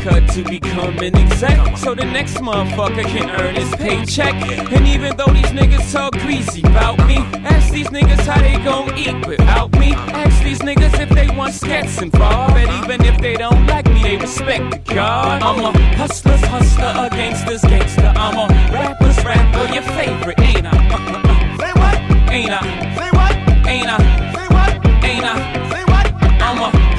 Cut 0.08 0.28
to 0.30 0.42
become 0.44 0.96
an 0.98 1.14
exec, 1.16 1.76
so 1.76 1.94
the 1.94 2.04
next 2.04 2.36
motherfucker 2.36 3.04
can 3.04 3.28
earn 3.40 3.54
his 3.54 3.70
paycheck. 3.76 4.34
And 4.72 4.86
even 4.86 5.16
though 5.16 5.32
these 5.38 5.52
niggas 5.58 5.92
talk 5.92 6.12
greasy 6.24 6.62
about 6.62 6.98
me, 7.06 7.16
ask 7.52 7.72
these 7.72 7.88
niggas 7.88 8.24
how 8.26 8.40
they 8.40 8.56
gon' 8.64 8.96
eat 8.96 9.26
without 9.26 9.70
me. 9.72 9.92
Ask 10.22 10.42
these 10.42 10.60
niggas 10.60 10.98
if 10.98 11.10
they 11.10 11.28
want 11.36 11.54
skets 11.54 12.00
involved, 12.00 12.56
and 12.56 12.70
even 12.82 13.04
if 13.04 13.20
they 13.20 13.34
don't 13.34 13.66
like 13.66 13.86
me, 13.86 14.02
they 14.02 14.16
respect 14.16 14.70
the 14.70 14.94
God. 14.94 15.42
I'm 15.42 15.60
a 15.64 15.72
hustler's 15.96 16.44
hustler, 16.44 16.92
a 17.04 17.10
gangster's 17.10 17.62
gangster. 17.62 18.12
I'm 18.16 18.36
a 18.38 18.46
rapper's 18.72 19.18
rapper, 19.24 19.72
your 19.74 19.86
favorite, 19.98 20.40
ain't 20.40 20.66
I? 20.66 20.76
Uh, 20.88 21.12
uh, 21.12 21.32
uh. 21.32 21.58
Say 21.60 21.72
what? 21.80 21.96
Ain't 22.32 22.50
I? 22.50 22.62
Say 22.96 23.10
what? 23.18 23.68
Ain't 23.68 23.88
I? 23.88 24.37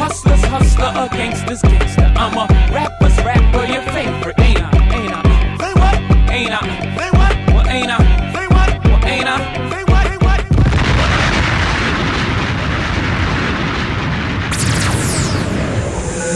Hustler's 0.09 0.43
hustler, 0.45 0.91
a 0.95 1.07
gangster's 1.09 1.61
gangster. 1.61 2.11
I'm 2.15 2.35
a 2.35 2.47
rapper's 2.73 3.15
rapper, 3.17 3.68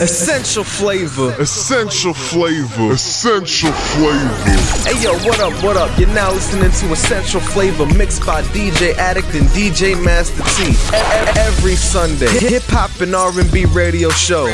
Essential 0.03 0.65
flavor. 0.65 1.33
Essential 1.39 2.13
flavor. 2.13 2.91
Essential 2.91 3.71
flavor. 3.71 4.59
Hey 4.83 5.01
yo, 5.01 5.13
what 5.25 5.39
up, 5.39 5.53
what 5.63 5.77
up? 5.77 5.97
You're 5.97 6.09
now 6.09 6.29
listening 6.29 6.71
to 6.71 6.91
Essential 6.91 7.39
Flavor 7.39 7.85
mixed 7.85 8.25
by 8.25 8.41
DJ 8.51 8.97
Addict 8.97 9.33
and 9.33 9.47
DJ 9.55 9.95
Master 10.03 10.43
T. 10.57 10.75
Every 11.39 11.77
Sunday, 11.77 12.27
hip 12.37 12.63
hop 12.65 12.99
and 12.99 13.15
R&B 13.15 13.63
radio 13.67 14.09
show. 14.09 14.47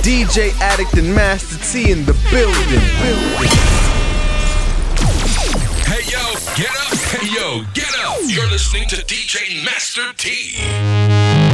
DJ 0.00 0.58
Addict 0.62 0.94
and 0.94 1.14
Master 1.14 1.58
T 1.70 1.92
in 1.92 2.06
the 2.06 2.14
building. 2.30 2.80
Hey 5.84 6.04
yo, 6.08 6.24
get 6.56 6.70
up! 6.70 6.96
Hey 6.96 7.28
yo, 7.28 7.64
get 7.74 7.94
up! 8.00 8.16
You're 8.24 8.48
listening 8.48 8.88
to 8.88 8.96
DJ 8.96 9.62
Master 9.62 10.10
T. 10.16 11.49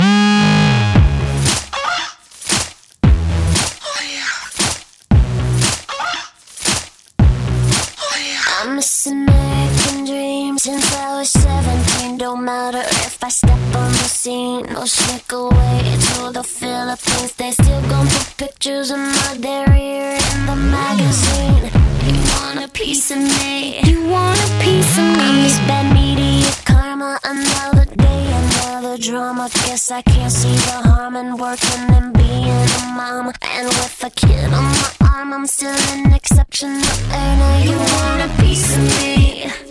I 13.27 13.29
step 13.29 13.59
on 13.75 13.91
the 13.91 14.09
scene 14.21 14.67
no 14.73 14.85
sneak 14.85 15.33
away 15.33 15.81
to 16.07 16.31
the 16.31 16.45
Philippines. 16.45 17.33
They 17.35 17.51
still 17.51 17.83
gon' 17.91 18.07
put 18.07 18.37
pictures 18.37 18.93
of 18.93 18.99
my 18.99 19.37
derriere 19.41 20.15
in 20.15 20.47
the 20.47 20.55
magazine. 20.55 21.65
You 22.07 22.15
want 22.31 22.65
a 22.65 22.69
piece 22.69 23.11
of 23.11 23.19
me? 23.19 23.81
You 23.83 24.09
want 24.11 24.39
a 24.39 24.49
piece 24.63 24.97
of 24.97 25.07
me? 25.11 25.25
I'm 25.27 25.43
this 25.43 25.59
bad 25.67 25.93
media 25.93 26.53
karma. 26.67 27.19
Another 27.25 27.87
day, 27.97 28.23
another 28.43 28.97
drama. 28.97 29.51
Guess 29.67 29.91
I 29.91 30.03
can't 30.03 30.31
see 30.31 30.55
the 30.69 30.79
harm 30.89 31.17
in 31.17 31.37
working 31.37 31.85
and 31.99 32.13
being 32.15 32.47
a 32.47 32.81
mom. 32.95 33.33
And 33.43 33.67
with 33.67 34.05
a 34.05 34.11
kid 34.11 34.53
on 34.53 34.67
my 34.83 34.93
arm, 35.01 35.33
I'm 35.33 35.49
still 35.49 35.75
an 35.95 36.15
exceptional 36.15 36.81
earner. 37.11 37.55
You 37.67 37.77
want 37.77 38.23
a 38.23 38.31
piece 38.41 38.71
of 38.77 38.83
me? 39.01 39.66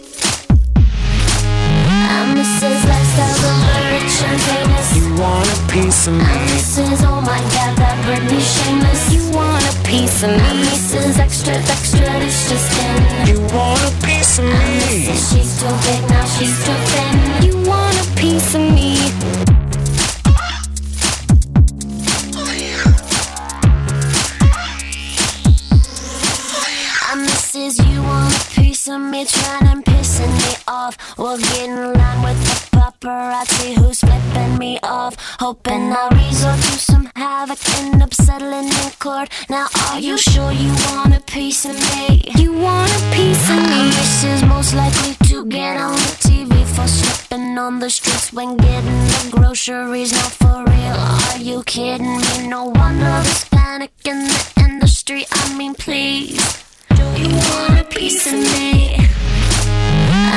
I'm 2.25 2.35
Mrs. 2.35 2.81
Lifestyle, 2.89 3.37
the 3.37 3.53
rich 3.93 4.17
and 4.25 4.41
famous. 4.41 4.97
You 4.97 5.13
want 5.21 5.45
a 5.45 5.71
piece 5.71 6.07
of 6.07 6.13
me? 6.15 6.23
I'm 6.23 6.47
Mrs. 6.57 7.05
Oh 7.05 7.21
my 7.21 7.37
God, 7.53 7.77
that 7.77 8.01
Britney 8.01 8.41
Shameless. 8.41 9.13
You 9.13 9.29
want 9.29 9.61
a 9.61 9.73
piece 9.85 10.23
of 10.23 10.31
me? 10.31 10.37
I'm 10.41 10.57
Mrs. 10.65 11.19
Extra, 11.19 11.53
extra, 11.53 12.09
it's 12.25 12.49
just 12.49 12.81
in. 12.81 13.27
You 13.29 13.39
want 13.53 13.79
a 13.85 13.93
piece 14.03 14.39
of 14.39 14.45
I'm 14.45 14.51
me? 14.51 15.05
Mrs. 15.05 15.37
She's 15.37 15.51
too 15.61 15.69
big, 15.85 16.01
now 16.09 16.25
she's 16.25 16.57
too 16.65 16.73
thin. 16.89 17.13
You 17.45 17.69
want 17.69 17.93
a 17.93 18.05
piece 18.19 18.55
of 18.55 18.61
me? 18.73 18.97
I'm 27.05 27.19
Mrs. 27.23 27.77
You 27.87 28.01
want 28.01 28.54
of 28.75 28.99
me, 28.99 29.23
trying 29.25 29.67
and 29.67 29.85
pissing 29.85 30.33
me 30.43 30.53
off. 30.67 30.97
We'll 31.17 31.37
get 31.37 31.63
in 31.63 31.93
line 31.93 32.21
with 32.23 32.39
the 32.43 32.77
paparazzi 32.77 33.73
who's 33.73 34.01
flipping 34.01 34.57
me 34.57 34.79
off. 34.83 35.15
Hoping 35.39 35.93
I'll 35.93 36.09
resort 36.09 36.57
to 36.57 36.77
some 36.77 37.09
havoc, 37.15 37.57
end 37.79 38.03
up 38.03 38.13
settling 38.13 38.67
in 38.67 38.91
court. 38.99 39.29
Now, 39.49 39.67
are 39.87 39.99
you 39.99 40.17
sure 40.17 40.51
you 40.51 40.73
want 40.87 41.15
a 41.15 41.21
piece 41.21 41.63
of 41.65 41.75
me? 41.95 42.31
You 42.35 42.51
want 42.51 42.91
a 42.91 43.15
piece 43.15 43.49
of 43.49 43.61
me? 43.71 43.81
Mrs. 43.95 44.47
most 44.47 44.75
likely 44.75 45.13
to 45.29 45.45
get 45.45 45.77
on 45.77 45.93
the 45.93 46.15
TV 46.27 46.65
for 46.75 46.87
slipping 46.87 47.57
on 47.57 47.79
the 47.79 47.89
streets 47.89 48.33
when 48.33 48.57
getting 48.57 49.01
the 49.15 49.29
groceries. 49.31 50.11
Not 50.11 50.31
for 50.41 50.63
real, 50.71 50.99
are 51.31 51.37
you 51.37 51.63
kidding 51.63 52.17
me? 52.17 52.47
No 52.47 52.65
wonder 52.65 53.15
there's 53.23 53.45
panic 53.45 53.91
in 54.03 54.25
the 54.25 54.53
industry. 54.57 55.25
I 55.31 55.57
mean, 55.57 55.75
please. 55.75 56.64
Do 57.13 57.21
you 57.21 57.35
want 57.35 57.79
a 57.79 57.83
piece 57.83 58.25
of 58.27 58.33
me? 58.33 58.95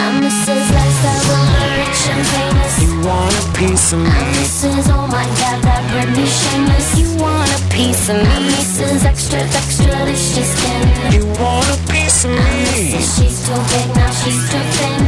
I'm 0.00 0.20
Mrs. 0.22 0.66
Lifestyle, 0.76 1.46
the 1.54 1.66
rich 1.80 2.02
and 2.12 2.26
famous. 2.34 2.74
You 2.82 2.92
want 3.06 3.32
a 3.32 3.58
piece 3.58 3.92
of 3.92 4.00
me? 4.00 4.10
I'm 4.10 4.32
Mrs. 4.36 4.86
Oh 4.92 5.06
my 5.06 5.24
God, 5.40 5.62
that 5.64 5.82
Britney 5.90 6.28
Shameless. 6.28 6.98
You 7.00 7.08
want 7.22 7.50
a 7.50 7.60
piece 7.72 8.08
of 8.10 8.16
me? 8.16 8.28
I'm 8.28 8.44
Mrs. 8.52 9.04
Extra, 9.04 9.40
extra, 9.40 9.86
delicious 9.86 10.48
skin. 10.52 10.82
You 11.14 11.26
want 11.40 11.68
a 11.72 11.78
piece 11.90 12.24
of 12.24 12.32
I'm? 12.32 12.40
Mrs. 12.42 13.16
She's 13.16 13.38
too 13.46 13.56
big, 13.72 13.88
now 13.96 14.10
she's 14.10 14.50
too 14.50 14.64
thin. 14.76 15.07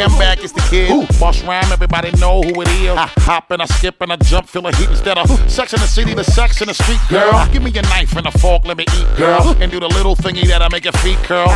I'm 0.00 0.08
back. 0.18 0.41
The 0.72 0.86
kid. 0.86 1.20
Boss 1.20 1.42
rhyme, 1.44 1.70
everybody 1.70 2.10
know 2.18 2.40
who 2.40 2.62
it 2.62 2.68
is. 2.68 2.96
I 2.96 3.06
hop 3.20 3.50
and 3.50 3.60
I 3.60 3.66
skip 3.66 4.00
and 4.00 4.12
I 4.12 4.16
jump, 4.16 4.48
feel 4.48 4.66
a 4.66 4.74
heat 4.74 4.88
instead 4.88 5.18
of 5.18 5.28
sex 5.50 5.74
in 5.74 5.80
the 5.80 5.86
city, 5.86 6.14
the 6.14 6.24
sex 6.24 6.60
in 6.62 6.68
the 6.68 6.74
street, 6.74 7.00
girl. 7.08 7.46
Give 7.52 7.62
me 7.62 7.70
a 7.78 7.82
knife 7.82 8.16
and 8.16 8.26
a 8.26 8.30
fork, 8.30 8.64
let 8.64 8.78
me 8.78 8.84
eat, 8.96 9.06
girl. 9.16 9.54
And 9.60 9.70
do 9.70 9.78
the 9.78 9.88
little 9.88 10.16
thingy 10.16 10.46
that 10.48 10.62
I 10.62 10.68
make 10.68 10.84
your 10.84 10.94
feet 10.94 11.18
curl. 11.18 11.50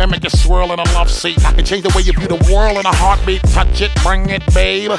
And 0.00 0.10
make 0.10 0.24
you 0.24 0.30
swirl 0.30 0.72
in 0.72 0.78
a 0.78 0.84
love 0.94 1.10
seat. 1.10 1.38
And 1.44 1.66
change 1.66 1.82
the 1.82 1.92
way 1.94 2.02
you 2.02 2.12
view 2.14 2.28
the 2.28 2.42
world 2.52 2.78
in 2.78 2.86
a 2.86 2.94
heartbeat. 2.94 3.42
Touch 3.52 3.80
it, 3.80 3.94
bring 4.02 4.30
it, 4.30 4.42
babe. 4.54 4.90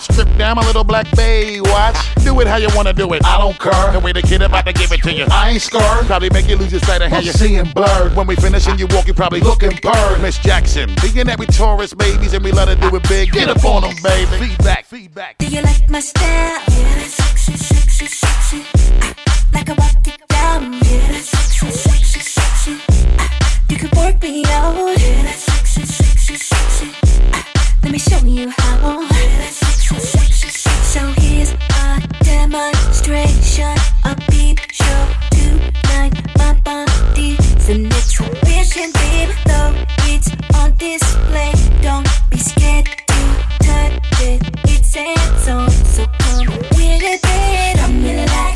Strip 0.00 0.36
down 0.36 0.56
my 0.56 0.66
little 0.66 0.84
black 0.84 1.08
babe. 1.14 1.62
Watch. 1.66 1.96
Do 2.24 2.40
it 2.40 2.46
how 2.46 2.56
you 2.56 2.68
wanna 2.74 2.92
do 2.92 3.12
it. 3.12 3.24
I 3.24 3.38
don't 3.38 3.58
care. 3.58 3.92
The 3.92 4.00
way 4.00 4.12
the 4.12 4.22
kid 4.22 4.42
about 4.42 4.66
to 4.66 4.72
give 4.72 4.90
it 4.90 5.02
to 5.02 5.12
you. 5.12 5.26
I 5.30 5.50
ain't 5.50 5.62
scared. 5.62 6.06
Probably 6.06 6.30
make 6.30 6.48
you 6.48 6.56
lose 6.56 6.72
your 6.72 6.80
sight 6.80 7.00
of 7.02 7.10
how 7.10 7.20
you 7.20 7.32
seeing 7.32 7.64
blurred. 7.72 8.16
When 8.16 8.26
we 8.26 8.34
finish 8.34 8.66
and 8.66 8.80
you 8.80 8.88
walk, 8.90 9.06
you 9.06 9.14
probably 9.14 9.40
looking 9.40 9.78
bird. 9.82 10.20
Miss 10.20 10.38
Jackson. 10.38 10.90
Being 11.00 11.26
that 11.26 11.38
we 11.38 11.46
tourist 11.46 11.96
babies 11.96 12.32
and 12.32 12.42
we 12.42 12.50
let 12.50 12.68
her 12.68 12.74
do 12.74 12.96
it 12.96 13.03
big. 13.08 13.32
Get 13.32 13.48
up 13.48 13.64
on 13.64 13.82
them, 13.82 13.94
baby. 14.02 14.48
Feedback, 14.48 14.84
feedback. 14.86 15.38
Do 15.38 15.46
you 15.46 15.62
like 15.62 15.88
my 15.88 16.00
style? 16.00 16.24
Yeah, 16.24 16.94
that's 16.94 17.14
sexy, 17.14 17.56
sexy, 17.56 18.06
sexy. 18.06 18.66
Ah, 19.02 19.14
like 19.52 19.70
I 19.70 19.72
walk 19.74 20.06
it 20.06 20.28
down. 20.28 20.72
Yeah, 20.72 21.12
that's 21.12 21.28
sexy, 21.28 21.70
sexy, 21.70 22.20
sexy. 22.20 22.80
Ah, 23.18 23.30
you 23.68 23.76
can 23.76 23.90
work 23.96 24.22
me 24.22 24.44
out. 24.46 24.74
Yeah, 24.98 25.22
that's 25.22 25.42
sexy, 25.42 25.84
sexy, 25.84 26.36
sexy. 26.36 26.90
Ah, 27.32 27.44
let 27.82 27.92
me 27.92 27.98
show 27.98 28.18
you 28.24 28.50
how. 28.50 29.00
Yeah, 29.00 29.38
that's 29.38 29.56
sexy, 29.56 29.98
sexy, 29.98 30.48
sexy. 30.48 30.98
So 30.98 31.00
here's 31.20 31.52
a 31.52 32.00
demonstration, 32.24 33.76
a 34.04 34.14
peep 34.30 34.60
show 34.70 35.08
tonight. 35.30 36.14
My 36.36 36.54
body's 36.64 37.68
an 37.68 37.86
exhibition, 37.86 38.92
babe. 38.92 39.30
Though 39.46 39.74
it's 40.06 40.30
on 40.64 40.76
display, 40.78 41.52
don't 41.82 42.08
be 42.30 42.38
scared 42.38 42.86
to 42.86 43.20
touch 43.60 44.22
it. 44.22 44.40
It's 44.64 44.94
hands 44.94 45.48
on, 45.48 45.70
so 45.70 46.06
come 46.18 46.46
with 46.46 47.02
it. 47.02 47.78
I'm 47.82 48.02
really 48.02 48.26
like 48.26 48.53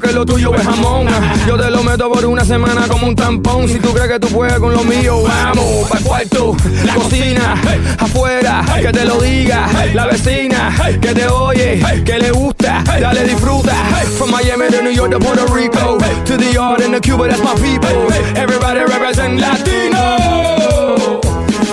que 0.00 0.12
lo 0.12 0.26
tuyo 0.26 0.54
es 0.54 0.62
jamón. 0.62 1.06
Yo 1.46 1.56
te 1.56 1.70
lo 1.70 1.82
meto 1.82 2.10
por 2.10 2.24
una 2.26 2.44
semana 2.44 2.86
como 2.88 3.06
un 3.06 3.16
tampón. 3.16 3.68
Si 3.68 3.78
tú 3.78 3.92
crees 3.92 4.08
que 4.10 4.20
tú 4.20 4.28
puedes 4.28 4.58
con 4.58 4.72
lo 4.72 4.84
mío, 4.84 5.22
vamos. 5.22 5.88
Pa' 5.88 5.98
cuarto, 6.00 6.56
la 6.84 6.94
cocina, 6.94 7.54
afuera, 7.98 8.64
que 8.80 8.92
te 8.92 9.04
lo 9.04 9.20
diga. 9.20 9.68
La 9.94 10.06
vecina, 10.06 10.74
que 11.00 11.14
te 11.14 11.26
oye, 11.28 12.02
que 12.04 12.18
le 12.18 12.30
gusta. 12.30 12.82
Dale, 12.84 13.24
disfruta. 13.24 13.74
From 14.18 14.30
Miami 14.30 14.68
to 14.70 14.82
New 14.82 14.92
York 14.92 15.10
to 15.12 15.18
Puerto 15.18 15.46
Rico. 15.46 15.98
To 15.98 16.36
the 16.36 16.52
yard 16.52 16.80
and 16.82 16.94
the 16.94 17.00
Cuba, 17.00 17.28
that's 17.28 17.42
my 17.42 17.54
people. 17.54 18.12
Everybody 18.36 18.80
represent 18.80 19.40
Latino. 19.40 20.16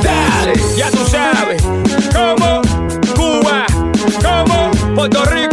Dale, 0.02 0.54
ya 0.78 0.90
tú 0.92 1.06
sabes. 1.08 1.62
Como 2.14 2.62
Cuba, 3.16 3.66
como 4.22 4.72
Puerto 4.96 5.26
Rico, 5.26 5.53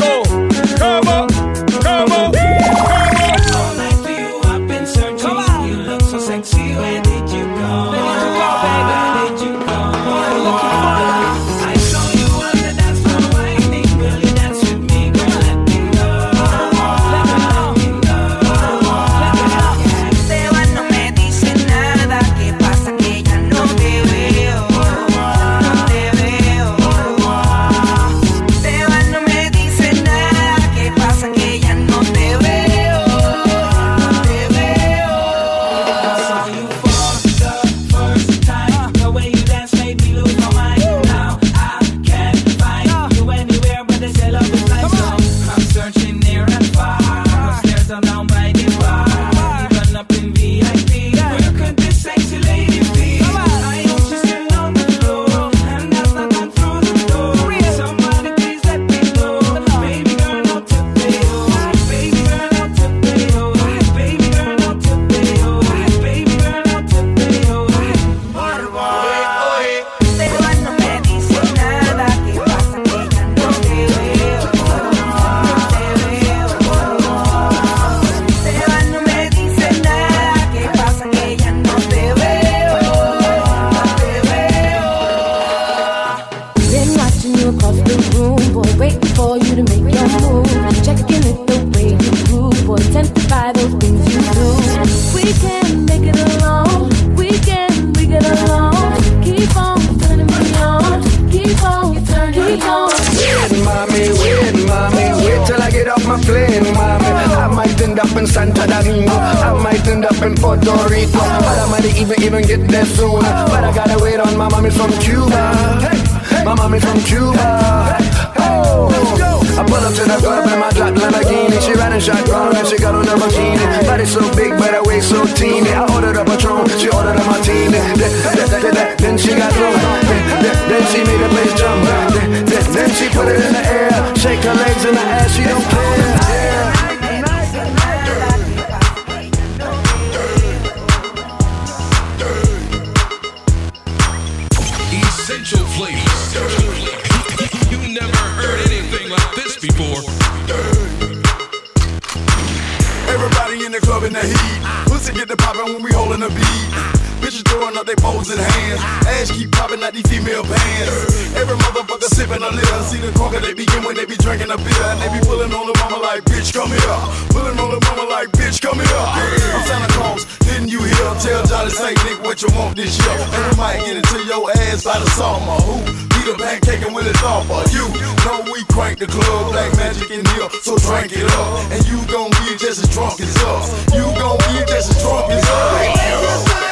your 174.41 174.51
ass 174.53 174.85
by 174.85 174.99
the 174.99 175.11
summer. 175.11 175.57
Who? 175.69 175.85
Be 175.85 176.33
the 176.33 176.37
bank 176.39 176.65
pancaking 176.65 176.95
with 176.95 177.07
his 177.07 177.23
offer. 177.23 177.61
You 177.75 177.89
know 178.25 178.53
we 178.53 178.65
crank 178.65 178.99
the 178.99 179.07
club, 179.07 179.53
black 179.53 179.75
magic 179.77 180.11
in 180.11 180.25
here, 180.27 180.49
so 180.63 180.77
drink 180.79 181.13
it 181.13 181.31
up. 181.33 181.71
And 181.73 181.87
you 181.87 181.99
gon' 182.07 182.31
be 182.31 182.57
just 182.57 182.83
as 182.83 182.89
drunk 182.89 183.21
as 183.21 183.37
us. 183.45 183.95
You 183.95 184.05
gon' 184.19 184.39
be 184.39 184.65
just 184.67 184.91
as 184.91 185.03
drunk 185.03 185.31
as 185.31 185.45
us. 185.45 186.70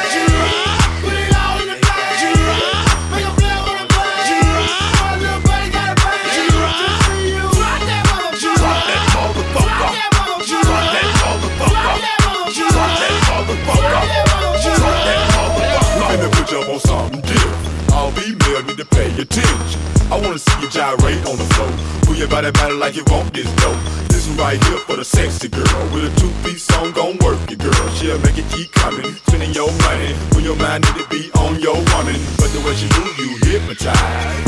Pay 18.99 19.21
attention. 19.21 19.81
I 20.11 20.19
wanna 20.19 20.37
see 20.37 20.59
you 20.59 20.69
gyrate 20.69 21.25
on 21.25 21.37
the 21.37 21.47
floor. 21.53 21.78
Your 22.19 22.27
body, 22.27 22.51
body 22.51 22.73
like 22.73 22.97
you 22.97 23.05
want 23.07 23.33
this 23.33 23.47
dope. 23.63 23.79
This 24.11 24.27
one 24.27 24.35
right 24.35 24.63
here 24.65 24.77
for 24.83 24.97
the 24.97 25.05
sexy 25.05 25.47
girl. 25.47 25.63
With 25.95 26.03
a 26.03 26.11
two-piece 26.19 26.67
song, 26.67 26.91
gon' 26.91 27.15
work 27.23 27.39
your 27.47 27.55
girl. 27.63 27.87
She'll 27.95 28.19
make 28.19 28.37
it 28.37 28.43
keep 28.51 28.73
coming, 28.73 29.15
spending 29.23 29.55
your 29.55 29.71
money. 29.87 30.11
When 30.35 30.43
your 30.43 30.57
mind 30.57 30.83
need 30.83 30.99
to 30.99 31.07
be 31.07 31.31
on 31.39 31.63
your 31.63 31.79
woman. 31.95 32.19
But 32.35 32.51
the 32.51 32.59
way 32.67 32.75
she 32.75 32.91
move, 32.99 33.15
you 33.23 33.39
hypnotize. 33.47 33.95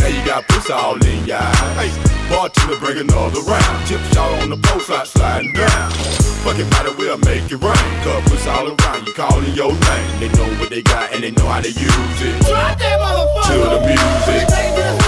Now 0.04 0.12
you 0.12 0.20
got 0.28 0.44
pussy 0.52 0.74
all 0.74 1.00
in 1.00 1.24
your 1.24 1.40
eyes. 1.40 1.80
Hey, 1.80 1.92
bartender, 2.28 2.76
bring 2.76 3.08
another 3.08 3.40
round. 3.48 3.88
Tip 3.88 4.04
shot 4.12 4.28
on 4.44 4.50
the 4.52 4.60
post, 4.68 4.92
slide 4.92 5.08
sliding 5.08 5.54
down. 5.54 5.92
Fucking 6.44 6.68
body 6.76 6.92
will 7.00 7.24
make 7.24 7.48
it 7.48 7.56
rain. 7.56 7.92
Pussy 8.28 8.50
all 8.52 8.68
around, 8.68 9.08
you 9.08 9.14
calling 9.16 9.56
your 9.56 9.72
name. 9.72 10.12
They 10.20 10.28
know 10.36 10.60
what 10.60 10.68
they 10.70 10.84
got 10.84 11.16
and 11.16 11.24
they 11.24 11.32
know 11.32 11.48
how 11.48 11.62
to 11.62 11.72
use 11.72 12.20
it. 12.20 12.36
Drop 12.44 12.76
that 12.76 13.00
motherfucker. 13.00 13.48
To 13.48 13.56
the 13.64 13.80
music. 13.88 15.01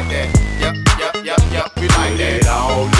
Like 0.00 0.10
that. 0.10 0.30
Yep, 0.60 0.76
yep, 0.98 1.24
yep, 1.24 1.52
yep, 1.52 1.76
we 1.76 1.88
like 1.88 2.16
that. 2.18 2.46
all 2.46 2.97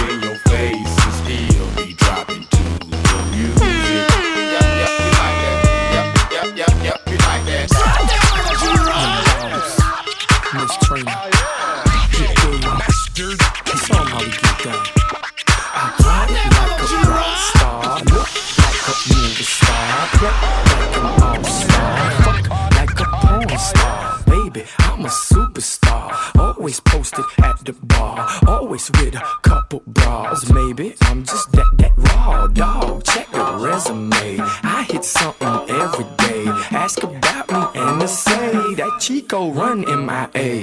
Always 26.69 26.79
posted 26.81 27.25
at 27.39 27.65
the 27.65 27.73
bar. 27.73 28.29
Always 28.47 28.91
with 28.91 29.15
a 29.15 29.23
couple 29.41 29.81
bras. 29.87 30.51
Maybe 30.51 30.95
I'm 31.01 31.25
just 31.25 31.51
that, 31.53 31.65
that 31.79 31.93
raw 31.97 32.45
dog. 32.45 33.03
Check 33.05 33.31
the 33.31 33.57
resume. 33.59 34.37
I 34.61 34.85
hit 34.87 35.03
something 35.03 35.47
every 35.67 36.05
day. 36.17 36.45
Ask 36.69 37.01
about 37.01 37.49
me 37.51 37.81
and 37.81 37.99
they 37.99 38.05
say 38.05 38.75
that 38.75 38.99
Chico 38.99 39.49
run 39.51 39.79
MIA. 39.79 40.61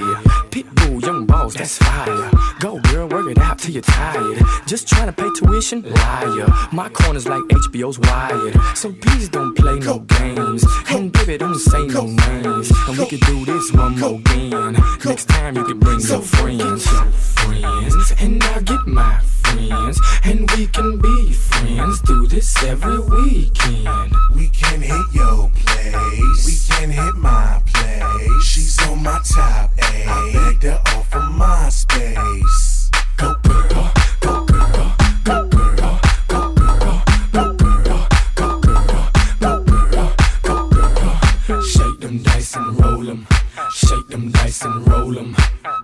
Pitbull, 0.49 1.01
young 1.01 1.25
boss, 1.47 1.57
that's 1.57 1.77
fire. 1.77 2.31
Go 2.59 2.79
girl, 2.91 3.07
work 3.07 3.29
it 3.29 3.37
out 3.39 3.59
till 3.59 3.71
you're 3.71 3.81
tired. 3.81 4.41
Just 4.65 4.87
trying 4.87 5.07
to 5.07 5.13
pay 5.13 5.29
tuition, 5.35 5.81
liar. 5.83 6.47
My 6.71 6.89
corner's 6.89 7.27
like 7.27 7.43
HBO's 7.43 7.99
wired. 7.99 8.55
So 8.75 8.91
please 8.93 9.29
don't 9.29 9.55
play 9.55 9.79
no 9.79 9.99
games. 9.99 10.65
And 10.89 11.11
baby, 11.11 11.37
don't 11.37 11.55
say 11.55 11.87
no 11.87 12.05
names. 12.05 12.71
And 12.87 12.97
we 12.97 13.05
could 13.07 13.21
do 13.21 13.45
this 13.45 13.71
one 13.71 13.99
more 13.99 14.15
again. 14.15 14.77
Next 15.05 15.27
time 15.29 15.55
you 15.55 15.63
can 15.63 15.79
bring 15.79 15.99
your 15.99 16.21
friends. 16.21 16.87
Friends, 16.87 18.13
and 18.19 18.43
I'll 18.43 18.61
get 18.61 18.85
my 18.87 19.19
friends. 19.19 19.99
And 20.23 20.49
we 20.51 20.67
can 20.67 20.99
be 20.99 21.33
friends. 21.33 22.01
Do 22.01 22.27
this 22.27 22.63
every 22.63 22.99
weekend. 22.99 24.13
We 24.35 24.49
can 24.49 24.81
hit 24.81 25.05
your 25.13 25.49
place. 25.55 26.45
We 26.45 26.75
can 26.75 26.89
hit 26.89 27.15
my 27.15 27.61
place. 27.65 28.43
She's 28.43 28.79
on 28.87 29.03
my 29.03 29.19
top 29.33 29.71
A. 29.77 30.05
I 30.07 30.31
begged 30.33 30.63
her 30.63 30.81
off 30.95 31.15
of 31.15 31.36
my 31.37 31.69
space. 31.69 32.89
Go 33.17 33.35
girl, 33.43 33.91
go 34.19 34.45
girl, 34.45 34.95
go 35.23 35.47
girl, 35.47 35.99
go 36.27 36.53
girl, 36.55 37.03
go 37.31 37.53
girl, 37.53 38.07
go 38.33 38.59
girl, 38.59 39.09
go 39.39 39.63
girl, 39.63 40.15
go 40.43 40.69
girl. 40.69 41.61
Shake 41.61 41.99
them 41.99 42.17
dice 42.23 42.55
and 42.55 42.79
roll 42.79 43.09
'em. 43.09 43.27
Shake 43.71 44.07
them 44.09 44.31
dice 44.31 44.63
and 44.65 44.87
roll 44.87 45.17
'em. 45.17 45.35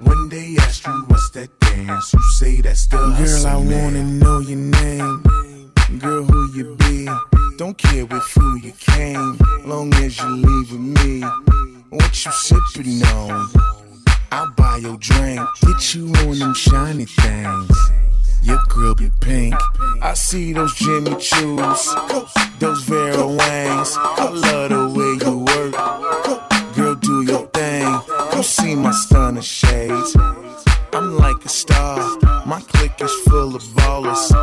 When 0.02 0.30
they 0.30 0.58
ask 0.62 0.86
you 0.88 1.06
what's 1.08 1.30
that 1.32 1.50
dance, 1.60 2.14
you 2.14 2.22
say 2.40 2.62
that's 2.62 2.88
the 2.88 2.98
Girl, 2.98 3.46
I 3.48 3.56
wanna 3.56 4.04
know 4.04 4.40
your 4.40 4.58
name. 4.58 5.24
Girl, 6.00 6.24
who 6.24 6.52
you 6.58 6.76
be? 6.78 7.08
Don't 7.58 7.78
care 7.78 8.06
with 8.06 8.28
who 8.34 8.58
you 8.58 8.74
came, 8.80 9.38
long 9.66 9.94
as 9.96 10.18
you 10.18 10.30
leave 10.30 10.72
with 10.72 10.82
me. 11.00 11.22
What 11.90 12.26
you 12.26 12.32
sippin' 12.32 13.04
on? 13.14 13.50
I'll 14.36 14.50
buy 14.50 14.78
your 14.78 14.98
drink, 14.98 15.40
get 15.62 15.94
you 15.94 16.08
on 16.08 16.40
them 16.40 16.56
shiny 16.56 17.06
things. 17.06 17.78
Your 18.42 18.58
girl 18.68 18.96
be 18.96 19.12
pink. 19.22 19.54
I 20.02 20.16
see 20.16 20.54
those 20.54 20.74
Jimmy 20.74 21.12
Choos, 21.12 22.60
those 22.60 22.82
Vera 22.82 23.28
Wangs. 23.28 23.96
I 23.96 24.30
love 24.30 24.70
the 24.72 24.90
way 24.98 25.14
you 25.24 25.38
work. 25.38 26.76
Girl, 26.76 26.96
do 26.96 27.22
your 27.22 27.46
thing. 27.50 27.88
You 28.36 28.42
see 28.42 28.74
my 28.74 28.90
stunning 28.90 29.44
shades. 29.44 30.16
I'm 30.94 31.16
like 31.16 31.46
a 31.46 31.50
star. 31.50 32.00
My 32.48 32.60
clique 32.70 33.00
is 33.02 33.14
full 33.28 33.56
of 33.56 33.62
ballers. 33.76 34.34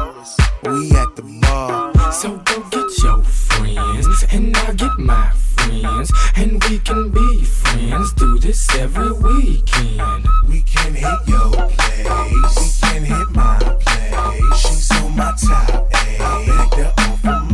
We 0.62 0.92
at 0.92 1.16
the 1.16 1.22
bar. 1.42 2.12
So 2.12 2.36
go 2.36 2.60
get 2.70 3.02
your 3.02 3.24
friends, 3.24 4.24
and 4.30 4.56
I'll 4.56 4.74
get 4.74 4.96
my 4.98 5.30
friends, 5.30 5.49
friends, 5.70 6.12
and 6.36 6.62
we 6.64 6.78
can 6.80 7.10
be 7.10 7.44
friends. 7.44 8.12
Do 8.14 8.38
this 8.38 8.68
every 8.76 9.12
weekend. 9.12 10.26
We 10.48 10.62
can 10.62 10.94
hit 10.94 11.20
your 11.26 11.50
place, 11.50 12.80
we 12.82 12.88
can 12.88 13.04
hit 13.04 13.30
my 13.30 13.58
place. 13.80 14.60
She's 14.60 14.90
on 14.92 15.16
my 15.16 15.32
top 15.48 15.88
eight. 16.06 16.20
I 16.20 16.46
begged 16.46 16.74
her 16.74 16.92
off 16.98 17.24
of 17.24 17.50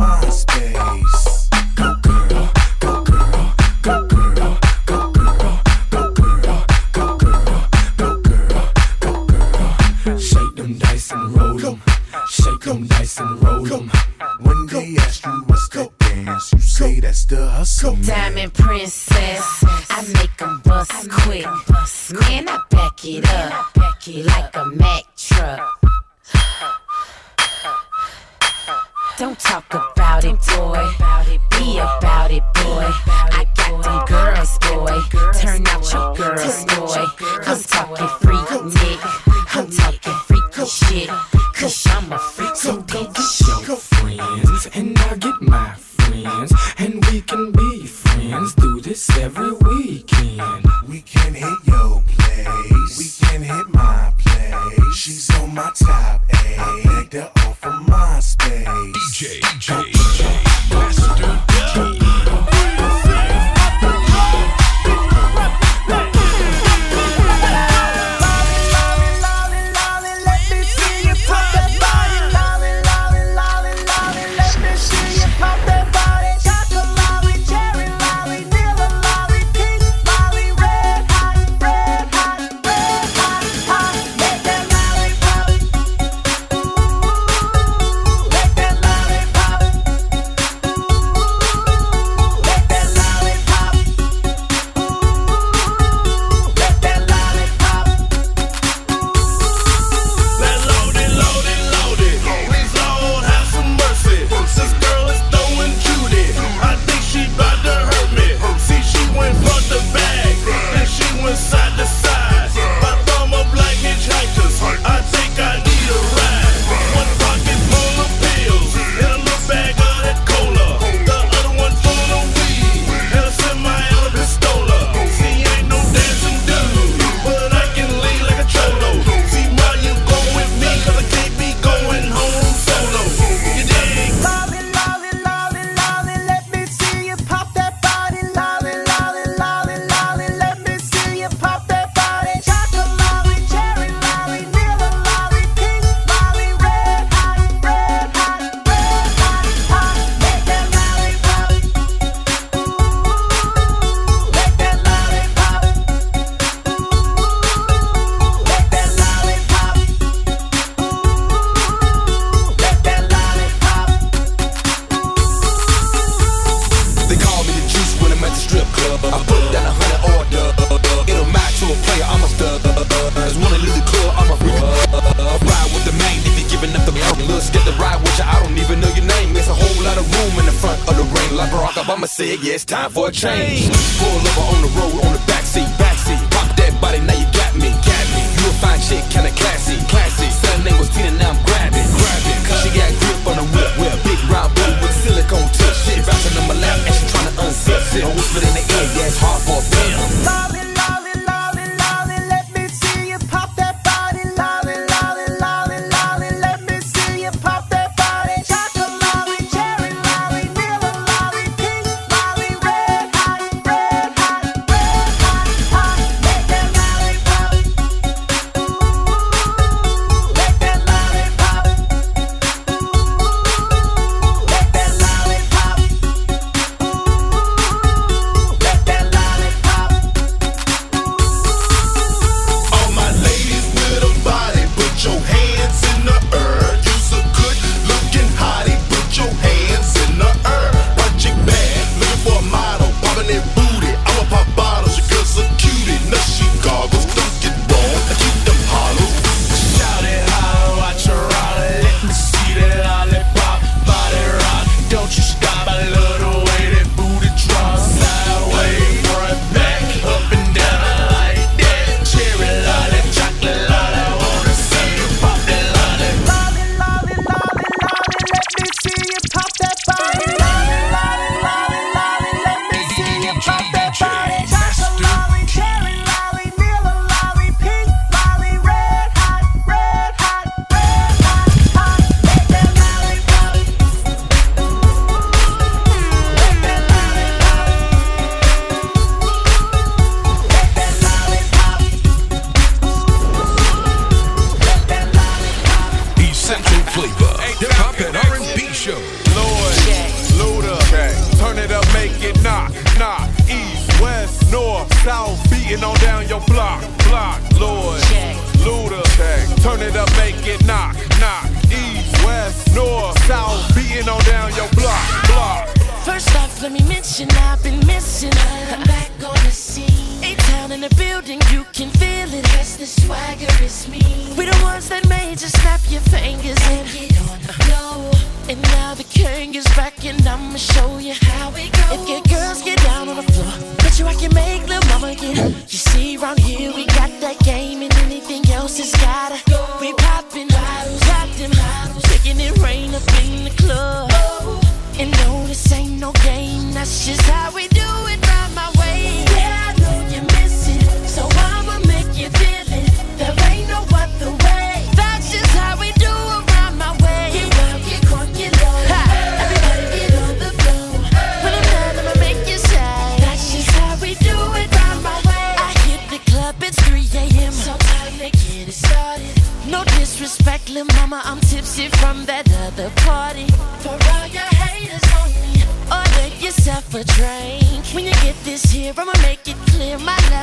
Go 1.75 1.95
girl, 2.01 2.49
go 2.79 3.03
girl, 3.03 3.53
go 3.81 4.07
girl, 4.07 4.59
go 4.85 5.11
girl, 5.11 5.59
go 5.91 6.11
girl, 6.11 6.65
go 6.91 7.17
girl, 7.17 7.67
go 7.97 8.21
girl, 8.21 8.73
go 8.99 9.25
girl. 9.25 10.17
Shake 10.17 10.55
them 10.55 10.77
dice 10.77 11.11
and 11.11 11.35
roll 11.35 11.57
them, 11.57 11.81
Shake 12.29 12.61
them 12.61 12.87
dice 12.87 13.19
and 13.19 13.43
roll 13.43 13.63
them. 13.63 13.91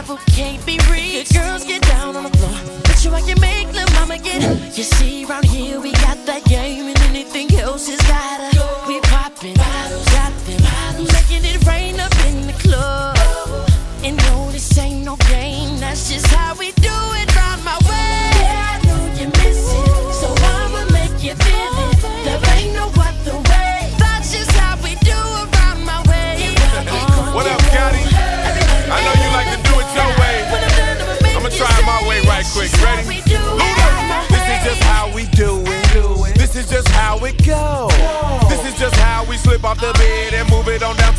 Level 0.06 0.18
can't 0.26 0.64
be 0.66 0.78
reached. 0.90 1.32
The 1.32 1.40
girls 1.40 1.64
get 1.64 1.80
down 1.82 2.16
on 2.16 2.24
the 2.24 2.36
floor, 2.36 2.80
but 2.84 3.04
you 3.04 3.10
I 3.12 3.22
can 3.22 3.40
make 3.40 3.72
lil' 3.72 3.90
mama 3.94 4.18
get. 4.18 4.42
You 4.76 4.84
see, 4.84 5.24
round 5.24 5.46
here 5.46 5.53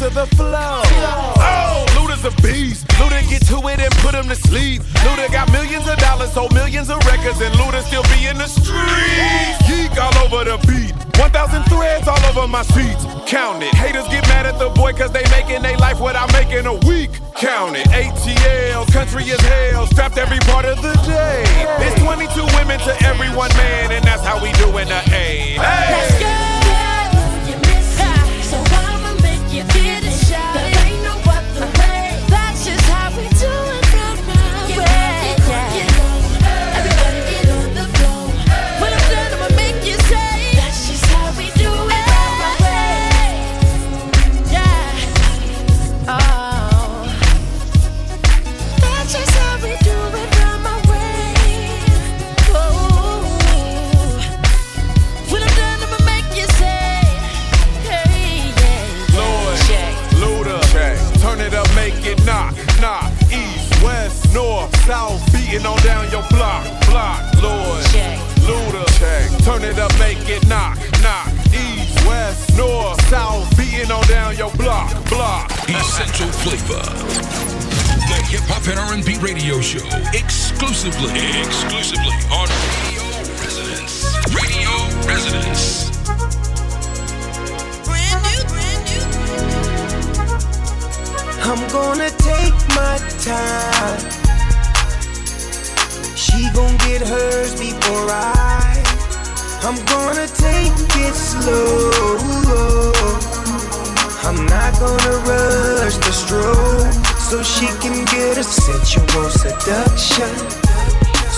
to 0.10 0.14
the 0.14 0.28
floor. 0.36 0.86
Oh, 1.42 1.86
Luda's 1.98 2.26
a 2.26 2.34
beast. 2.42 2.86
Luda 3.00 3.22
get 3.30 3.42
to 3.48 3.58
it 3.70 3.80
and 3.80 3.94
put 4.06 4.14
him 4.14 4.28
to 4.28 4.36
sleep. 4.36 4.82
Luda 5.02 5.32
got 5.32 5.52
millions 5.52 5.88
of 5.88 5.98
dollars, 5.98 6.32
sold 6.32 6.54
millions 6.54 6.90
of 6.90 7.00
records, 7.06 7.42
and 7.42 7.54
Luda 7.56 7.82
still 7.82 8.04
be 8.14 8.28
in 8.28 8.38
the 8.38 8.46
streets. 8.46 9.58
Geek 9.66 9.98
all 9.98 10.14
over 10.22 10.44
the 10.46 10.58
beat. 10.68 10.94
1,000 11.18 11.64
threads 11.64 12.08
all 12.08 12.22
over 12.30 12.48
my 12.48 12.62
sheets. 12.74 13.06
Count 13.26 13.64
it. 13.64 13.74
Haters 13.74 14.08
get 14.10 14.28
mad 14.28 14.46
at 14.46 14.60
the 14.60 14.70
boy 14.70 14.94
cause 14.94 15.12
they 15.12 15.24
making 15.32 15.64
their 15.64 15.78
life 15.78 16.00
what 16.00 16.16
I'm 16.16 16.32
making 16.34 16.66
a 16.68 16.76
week. 16.86 17.10
Count 17.36 17.76
it. 17.76 17.88
ATL, 17.90 18.86
country 18.92 19.24
is 19.24 19.42
hell, 19.42 19.88
strapped 19.88 20.18
every 20.18 20.40
part 20.52 20.66
of 20.66 20.82
the 20.82 20.94
day. 21.08 21.44
It's 21.82 21.98
22 22.02 22.46
women 22.58 22.78
to 22.80 22.94
every 23.06 23.30
one 23.34 23.50
man, 23.58 23.92
and 23.92 24.06
that's 24.06 24.24
how 24.24 24.38
we 24.44 24.52
doing 24.54 24.88
the 24.88 25.02
A. 25.14 25.58
Let's 25.58 26.20
go. 26.20 26.55
Essential 76.16 76.40
flavor. 76.40 76.82
The 78.08 78.20
hip 78.32 78.40
hop 78.48 78.64
and 78.72 78.80
R&B 78.80 79.18
radio 79.20 79.60
show 79.60 79.84
exclusively, 80.14 81.12
exclusively 81.44 82.16
on 82.32 82.48
Radio 82.88 83.04
Resonance. 83.44 84.16
Radio 84.32 84.72
Resonance. 85.04 85.92
I'm 91.44 91.68
gonna 91.68 92.10
take 92.24 92.56
my 92.72 92.96
time. 93.20 94.00
She 96.16 96.50
gon' 96.54 96.78
get 96.88 97.02
hers 97.02 97.60
before 97.60 98.08
I. 98.10 98.82
I'm 99.64 99.76
gonna 99.84 100.28
take 100.28 100.72
it 100.96 101.14
slow. 101.14 102.95
I'm 104.26 104.46
not 104.48 104.74
gonna 104.80 105.16
rush 105.30 105.98
the 105.98 106.12
stroke 106.12 107.06
so 107.20 107.44
she 107.44 107.68
can 107.80 108.06
get 108.06 108.38
a 108.38 108.44
sensual 108.44 109.30
seduction. 109.30 110.34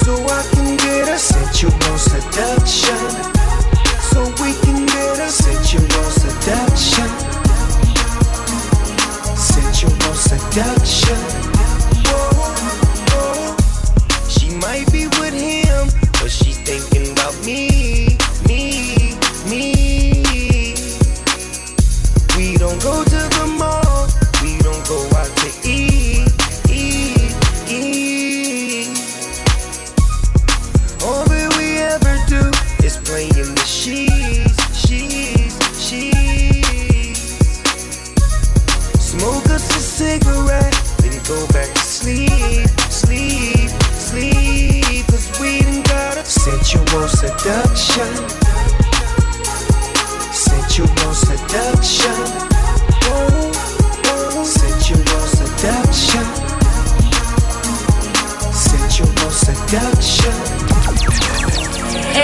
So 0.03 0.15
I 0.15 0.41
can 0.53 0.77
get 0.77 1.09
a 1.09 1.17
sensual 1.17 1.97
seduction. 1.97 3.09
So 4.11 4.23
we 4.41 4.53
can 4.63 4.85
get 4.85 5.19
a 5.19 5.29
sensual 5.29 6.09
seduction 6.11 7.37
sensual 9.37 10.13
seduction. 10.13 11.46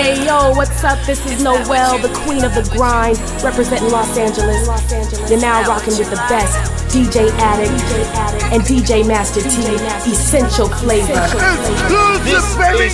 Hey 0.03 0.25
yo, 0.25 0.51
what's 0.51 0.83
up? 0.83 0.99
This 1.05 1.25
is 1.25 1.41
Noel, 1.41 1.97
the 1.97 2.09
queen 2.25 2.43
of 2.43 2.53
the 2.53 2.69
grind, 2.75 3.17
representing 3.41 3.89
Los 3.89 4.17
Angeles. 4.17 4.67
You're 5.29 5.39
now 5.39 5.65
rocking 5.65 5.97
with 5.97 6.09
the 6.09 6.17
best 6.27 6.59
DJ 6.93 7.31
Addict, 7.39 7.71
and 8.51 8.61
DJ 8.63 9.07
Master 9.07 9.39
T. 9.39 9.47
Essential 10.11 10.67
flavor. 10.67 11.13
This 12.25 12.43
baby. 12.57 12.89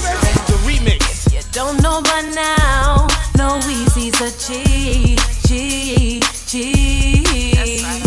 The 0.45 0.53
remix. 0.61 1.33
You 1.33 1.41
don't 1.51 1.81
know 1.81 1.99
by 2.03 2.21
now, 2.35 3.07
no 3.35 3.57
Weezy's 3.65 4.21
a 4.21 4.29
G, 4.45 5.17
G, 5.47 6.19
G. 6.45 7.55
That's 7.55 7.81
right, 7.81 8.05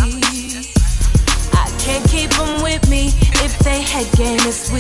I 1.55 1.67
can't 1.81 2.09
keep 2.09 2.31
them 2.31 2.63
with 2.63 2.89
me 2.89 3.09
if 3.43 3.59
they 3.59 3.83
head 3.83 4.07
game 4.17 4.39
is 4.47 4.71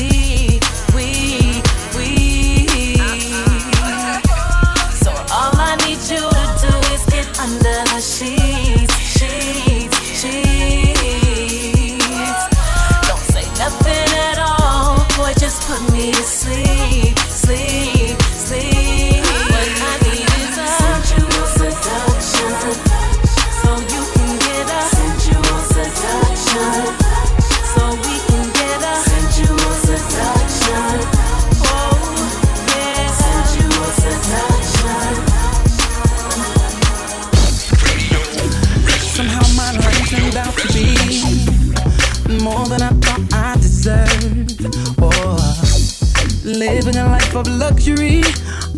of 47.43 47.49
luxury. 47.59 48.22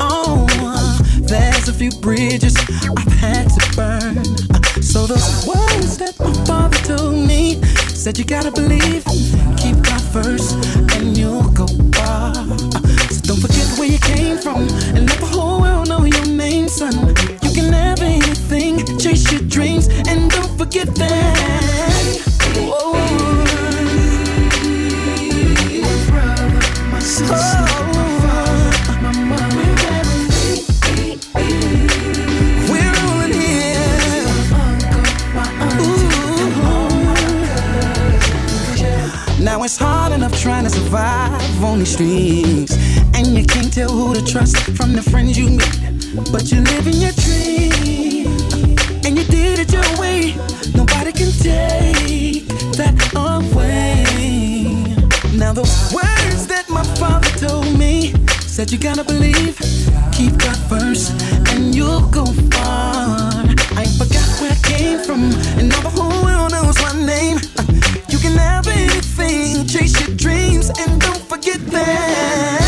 Oh, 0.01 0.47
there's 1.21 1.69
a 1.69 1.73
few 1.73 1.91
bridges 2.01 2.57
I've 2.97 3.13
had 3.13 3.49
to 3.49 3.77
burn. 3.77 4.25
So 4.83 5.07
those 5.07 5.47
words 5.47 5.99
that 5.99 6.15
my 6.19 6.33
father 6.45 6.79
told 6.79 7.15
me 7.27 7.63
said 7.89 8.19
you 8.19 8.25
gotta 8.25 8.51
believe, 8.51 9.05
keep 9.57 9.77
God 9.83 10.03
first, 10.13 10.57
streets, 41.95 42.75
and 43.15 43.39
you 43.39 43.45
can't 43.45 43.73
tell 43.73 43.89
who 43.89 44.15
to 44.15 44.25
trust 44.25 44.57
from 44.77 44.95
the 44.95 45.03
friends 45.03 45.39
you 45.39 45.49
meet. 45.49 45.77
But 46.33 46.51
you 46.51 46.61
live 46.61 46.87
in 46.89 46.99
your 47.05 47.15
dream, 47.23 48.27
and 49.05 49.17
you 49.17 49.25
did 49.31 49.61
it 49.63 49.73
your 49.73 49.89
way. 50.03 50.35
Nobody 50.75 51.13
can 51.13 51.31
take 51.39 52.49
that 52.79 52.97
away. 53.15 54.03
Now 55.39 55.53
the 55.53 55.67
words 55.95 56.49
that 56.49 56.67
my 56.69 56.83
father 56.99 57.31
told 57.39 57.79
me 57.79 58.13
said 58.41 58.73
you 58.73 58.79
gotta 58.79 59.05
believe, 59.05 59.55
keep 60.11 60.37
God 60.39 60.59
first, 60.69 61.13
and 61.51 61.75
you'll 61.75 62.07
go 62.11 62.25
far. 62.55 63.47
I 63.79 63.83
ain't 63.87 63.99
forgot 64.03 64.27
where 64.41 64.51
I 64.51 64.61
came 64.65 64.99
from, 64.99 65.23
and 65.59 65.69
now 65.69 65.81
the 65.81 65.95
whole 65.95 66.19
world 66.27 66.51
knows 66.51 66.77
my 66.87 66.95
name. 67.07 67.39
You 68.09 68.19
can 68.19 68.37
have 68.37 68.67
anything, 68.67 69.67
chase 69.67 69.95
your 70.01 70.17
dreams, 70.17 70.71
and 70.81 71.01
that. 71.53 72.55
Whoa. 72.55 72.64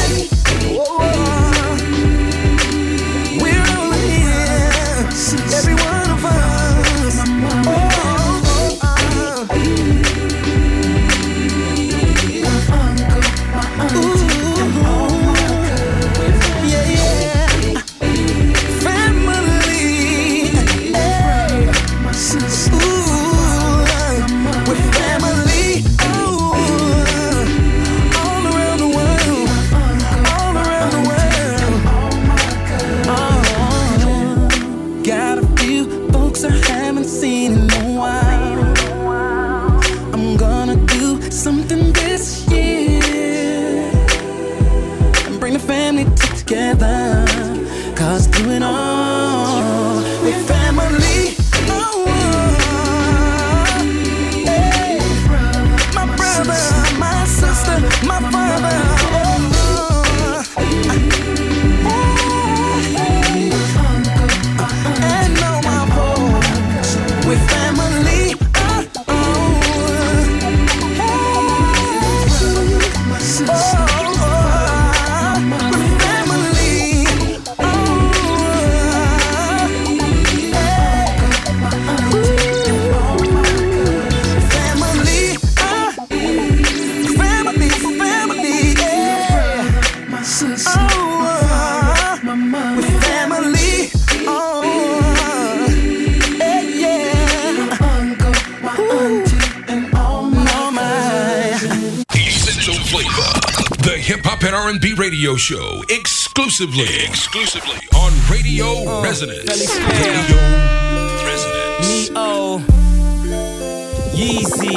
Hip 104.46 104.54
and 104.54 104.62
R&B 104.78 104.92
radio 104.94 105.34
show, 105.34 105.82
exclusively, 105.88 106.84
exclusively 107.04 107.80
on 107.96 108.12
Radio 108.30 109.02
Resonance. 109.02 109.44
Radio 109.50 110.36
Resonance. 111.26 112.10
Ne-Yo, 112.10 112.14
oh. 112.14 112.64
Yeezy, 114.14 114.76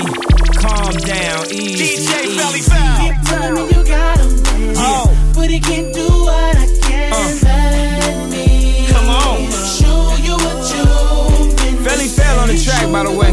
calm 0.57 0.91
down, 1.05 1.45
easy. 1.51 2.03
DJ 2.07 2.33
Felli 2.33 2.61
Keep 2.97 3.21
telling 3.29 3.53
me 3.53 3.61
you 3.77 3.85
got 3.85 4.19
a 4.19 4.25
man, 4.25 4.73
Oh. 4.79 5.31
but 5.35 5.51
he 5.51 5.59
can't 5.59 5.93
do 5.93 6.07
what 6.07 6.55
I 6.57 6.65
can. 6.81 7.13
Uh. 7.13 7.37
Let 7.43 8.29
me 8.31 8.87
Come 8.89 9.07
on. 9.07 9.37
show 9.77 10.15
you 10.25 10.33
what 10.33 10.65
you've 10.73 11.55
been 11.57 11.77
Felli 11.85 12.09
Fel 12.17 12.39
on 12.39 12.47
the 12.47 12.57
track, 12.57 12.91
by 12.91 13.03
the 13.03 13.11
way. 13.11 13.29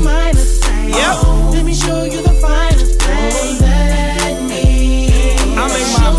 Yep. 0.90 1.54
Let 1.54 1.64
me 1.64 1.72
show 1.72 2.04
you 2.04 2.20
the 2.20 2.34
finest 2.42 3.00
thing. 3.00 3.55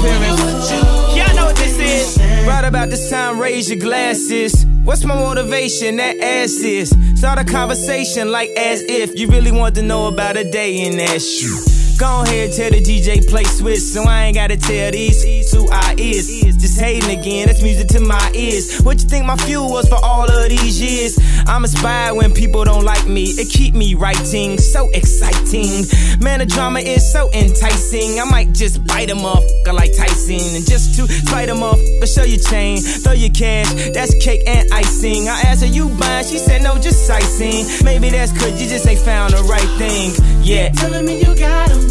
Y'all 0.07 1.35
know 1.35 1.45
what 1.45 1.55
this 1.55 1.79
is. 1.79 2.17
Right 2.47 2.65
about 2.65 2.89
this 2.89 3.09
time, 3.09 3.39
raise 3.39 3.69
your 3.69 3.79
glasses. 3.79 4.65
What's 4.83 5.03
my 5.03 5.15
motivation? 5.15 5.97
That 5.97 6.17
ass 6.19 6.63
is. 6.63 6.95
Start 7.15 7.39
a 7.39 7.43
conversation 7.43 8.31
like 8.31 8.49
as 8.51 8.81
if 8.83 9.17
you 9.19 9.27
really 9.27 9.51
want 9.51 9.75
to 9.75 9.81
know 9.81 10.07
about 10.07 10.37
a 10.37 10.49
day 10.49 10.85
in 10.85 10.97
that 10.97 11.21
shoe. 11.21 11.76
Go 11.97 12.21
ahead, 12.21 12.53
tell 12.53 12.69
the 12.69 12.79
DJ 12.79 13.27
play 13.27 13.43
switch, 13.43 13.79
so 13.79 14.03
I 14.03 14.25
ain't 14.25 14.35
gotta 14.35 14.55
tell 14.55 14.91
these 14.91 15.51
two 15.51 15.67
our 15.67 15.93
ears. 15.97 16.27
Just 16.57 16.79
hating 16.79 17.09
again, 17.09 17.47
that's 17.47 17.63
music 17.63 17.87
to 17.89 18.01
my 18.01 18.31
ears. 18.35 18.81
What 18.81 19.01
you 19.01 19.09
think 19.09 19.25
my 19.25 19.35
fuel 19.37 19.69
was 19.71 19.89
for 19.89 19.97
all 20.03 20.29
of 20.29 20.49
these 20.49 20.79
years? 20.79 21.17
I'm 21.47 21.63
inspired 21.63 22.15
when 22.15 22.33
people 22.33 22.63
don't 22.65 22.83
like 22.83 23.07
me. 23.07 23.23
It 23.23 23.49
keep 23.49 23.73
me 23.73 23.95
writing, 23.95 24.59
so 24.59 24.89
exciting. 24.91 25.85
Man, 26.21 26.39
the 26.39 26.45
drama 26.45 26.79
is 26.79 27.11
so 27.11 27.31
enticing. 27.33 28.19
I 28.19 28.25
might 28.25 28.53
just 28.53 28.85
bite 28.85 29.09
him 29.09 29.25
off 29.25 29.43
like 29.73 29.95
Tyson, 29.95 30.55
and 30.55 30.65
just 30.65 30.95
to 30.95 31.07
him 31.07 31.63
off, 31.63 31.79
but 31.99 32.09
show 32.09 32.23
your 32.23 32.39
chain, 32.39 32.79
throw 32.79 33.13
your 33.13 33.31
cash. 33.31 33.71
That's 33.93 34.13
cake 34.23 34.41
and 34.47 34.67
icing. 34.71 35.29
I 35.29 35.41
asked 35.41 35.63
her, 35.63 35.67
you 35.67 35.89
buying? 35.97 36.25
She 36.25 36.37
said 36.37 36.61
no, 36.63 36.75
just 36.77 37.05
sightseeing. 37.05 37.83
Maybe 37.83 38.09
that's 38.09 38.31
cause 38.31 38.61
you 38.61 38.67
just 38.67 38.87
ain't 38.87 38.99
found 38.99 39.33
the 39.33 39.43
right 39.43 39.69
thing. 39.77 40.11
Yeah. 40.43 40.71
telling 40.71 41.05
me 41.05 41.19
you 41.19 41.35
got 41.35 41.71
a 41.71 41.75
man, 41.75 41.86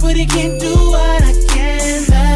but 0.00 0.16
he 0.16 0.26
can't 0.26 0.60
do 0.60 0.74
what 0.90 1.22
I 1.22 1.32
can. 1.48 2.31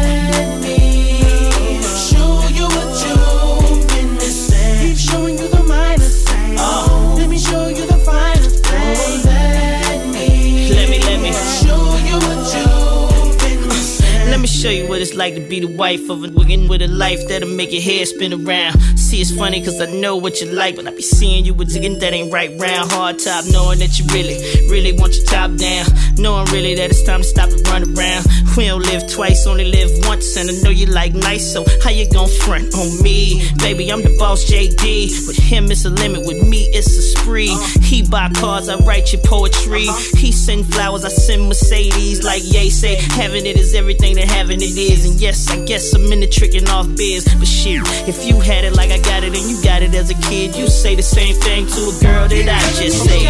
Show 14.57 14.69
you 14.69 14.87
what 14.87 14.99
it's 14.99 15.13
like 15.13 15.35
to 15.35 15.41
be 15.41 15.59
the 15.59 15.67
wife 15.77 16.09
of 16.09 16.23
a 16.23 16.29
woman 16.29 16.67
with 16.67 16.81
a 16.81 16.87
life 16.87 17.19
that'll 17.27 17.47
make 17.47 17.71
your 17.71 17.81
head 17.81 18.07
spin 18.07 18.33
around. 18.33 18.79
See, 18.97 19.21
it's 19.21 19.35
funny 19.35 19.63
cause 19.63 19.79
I 19.79 19.85
know 19.85 20.15
what 20.15 20.41
you 20.41 20.47
like, 20.51 20.75
but 20.75 20.87
I 20.87 20.91
be 20.91 21.03
seeing 21.03 21.45
you 21.45 21.53
with 21.53 21.71
digging 21.71 21.99
that 21.99 22.11
ain't 22.11 22.33
right 22.33 22.49
round. 22.59 22.91
Hard 22.91 23.19
top, 23.19 23.45
knowing 23.51 23.79
that 23.79 23.99
you 23.99 24.05
really, 24.07 24.37
really 24.67 24.93
want 24.93 25.15
your 25.15 25.25
top 25.25 25.53
down. 25.57 25.85
Knowing 26.17 26.47
really 26.47 26.73
that 26.75 26.89
it's 26.89 27.03
time 27.03 27.21
to 27.21 27.27
stop 27.27 27.49
and 27.51 27.67
run 27.67 27.83
around. 27.83 28.25
We 28.57 28.65
don't 28.65 28.81
live 28.81 29.07
twice, 29.07 29.45
only 29.45 29.69
live 29.69 29.91
once, 30.07 30.35
and 30.35 30.49
I 30.49 30.53
know 30.63 30.71
you 30.71 30.87
like 30.87 31.13
nice, 31.13 31.53
so 31.53 31.63
how 31.83 31.91
you 31.91 32.09
gon' 32.11 32.27
front 32.27 32.73
on 32.73 33.03
me? 33.03 33.47
Baby, 33.59 33.91
I'm 33.91 34.01
the 34.01 34.15
boss 34.17 34.43
JD. 34.49 35.27
With 35.27 35.37
him, 35.37 35.69
it's 35.69 35.85
a 35.85 35.91
limit, 35.91 36.25
with 36.25 36.47
me, 36.47 36.65
it's 36.73 36.89
a 36.97 37.01
spree. 37.01 37.55
He 37.83 38.01
buy 38.01 38.29
cars, 38.33 38.69
I 38.69 38.77
write 38.77 39.13
your 39.13 39.21
poetry. 39.21 39.85
He 40.17 40.31
send 40.31 40.65
flowers, 40.73 41.05
I 41.05 41.09
send 41.09 41.47
Mercedes. 41.47 42.23
Like 42.23 42.41
Ye 42.43 42.71
say, 42.71 42.95
having 42.95 43.45
it 43.45 43.57
is 43.57 43.75
everything 43.75 44.15
that 44.15 44.27
having 44.47 44.61
it 44.61 44.77
is. 44.77 45.05
And 45.05 45.19
yes, 45.19 45.49
I 45.49 45.63
guess 45.65 45.93
I'm 45.93 46.11
in 46.11 46.21
the 46.21 46.27
tricking 46.27 46.67
off 46.69 46.87
biz. 46.95 47.25
But 47.35 47.47
shit, 47.47 47.81
if 48.07 48.25
you 48.25 48.39
had 48.39 48.63
it 48.63 48.73
like 48.73 48.91
I 48.91 48.99
got 48.99 49.23
it 49.23 49.35
and 49.35 49.49
you 49.49 49.61
got 49.61 49.83
it 49.83 49.93
as 49.93 50.09
a 50.09 50.15
kid, 50.29 50.55
you 50.55 50.67
say 50.67 50.95
the 50.95 51.03
same 51.03 51.35
thing 51.35 51.67
to 51.67 51.81
a 51.91 51.95
girl 51.99 52.27
that 52.29 52.47
I 52.47 52.61
just 52.79 53.03
said. 53.03 53.27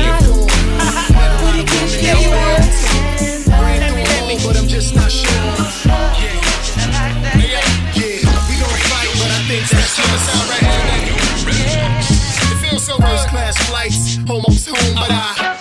But 4.46 4.58
I'm 4.58 4.68
just 4.68 4.94
not 4.94 5.12
sure. 5.12 5.32
Yeah. 6.22 6.38
Yeah, 7.98 8.22
we 8.46 8.54
gon' 8.62 8.78
fight, 8.86 9.10
but 9.18 9.32
I 9.34 9.42
think 9.50 9.66
that's 9.74 9.98
check 9.98 10.06
right 10.14 10.62
here. 10.62 11.18
It 12.54 12.58
feels 12.62 12.86
so 12.86 12.98
first 12.98 13.28
class 13.30 13.58
flights, 13.68 14.20
almost 14.30 14.70
home, 14.70 14.94
but 14.94 15.10
I. 15.10 15.58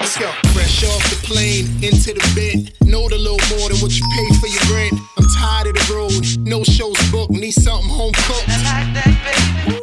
Let's 0.00 0.18
go. 0.18 0.30
Fresh 0.52 0.84
off 0.84 1.02
the 1.10 1.16
plane, 1.22 1.66
into 1.82 2.12
the 2.12 2.24
bed. 2.34 2.72
Know 2.86 3.08
the 3.08 3.18
little 3.18 3.45
more 4.02 4.08
than 4.08 4.26
what 4.26 4.28
you 4.28 4.28
pay 4.28 4.28
for 4.40 4.46
your 4.46 4.64
rent. 4.76 4.94
I'm 5.16 5.24
tired 5.38 5.66
of 5.68 5.74
the 5.74 5.94
road, 5.94 6.46
no 6.46 6.64
shows 6.64 6.96
booked, 7.10 7.32
need 7.32 7.52
something 7.52 7.88
home 7.88 8.12
cooked. 8.14 8.50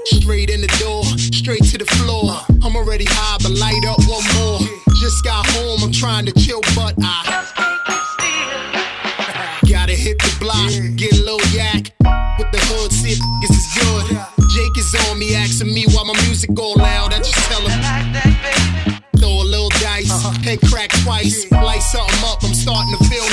Straight 0.06 0.50
in 0.50 0.62
the 0.62 0.68
door, 0.80 1.04
straight 1.32 1.64
to 1.72 1.78
the 1.78 1.86
floor. 1.86 2.36
I'm 2.64 2.76
already 2.76 3.06
high, 3.08 3.38
but 3.42 3.52
light 3.52 3.84
up 3.88 4.00
one 4.08 4.24
more. 4.36 4.60
Just 5.00 5.24
got 5.24 5.46
home, 5.52 5.84
I'm 5.84 5.92
trying 5.92 6.26
to 6.26 6.34
chill, 6.34 6.62
but 6.76 6.96
I 7.02 7.24
gotta 9.70 9.94
hit 9.94 10.18
the 10.20 10.36
block, 10.40 10.72
get 10.96 11.14
a 11.14 11.24
little 11.24 11.42
yak 11.52 11.94
with 12.38 12.52
the 12.52 12.60
hood, 12.72 12.92
see 12.92 13.14
if 13.14 13.22
this 13.42 13.52
is 13.52 13.68
good. 13.80 14.06
Jake 14.54 14.78
is 14.78 14.96
on 15.10 15.18
me, 15.20 15.36
asking 15.36 15.74
me 15.74 15.86
why 15.92 16.04
my 16.06 16.14
music 16.26 16.58
all 16.60 16.76
loud. 16.76 17.14
I 17.14 17.18
just 17.18 17.38
tell 17.50 17.62
him. 17.62 17.82
Throw 19.18 19.42
a 19.42 19.48
little 19.48 19.70
dice, 19.82 20.12
head 20.44 20.60
crack 20.70 20.92
twice, 21.04 21.50
light 21.52 21.82
something 21.82 22.24
up. 22.26 22.44
I'm 22.44 22.54
starting 22.54 22.96
to 22.98 23.04
feel 23.06 23.33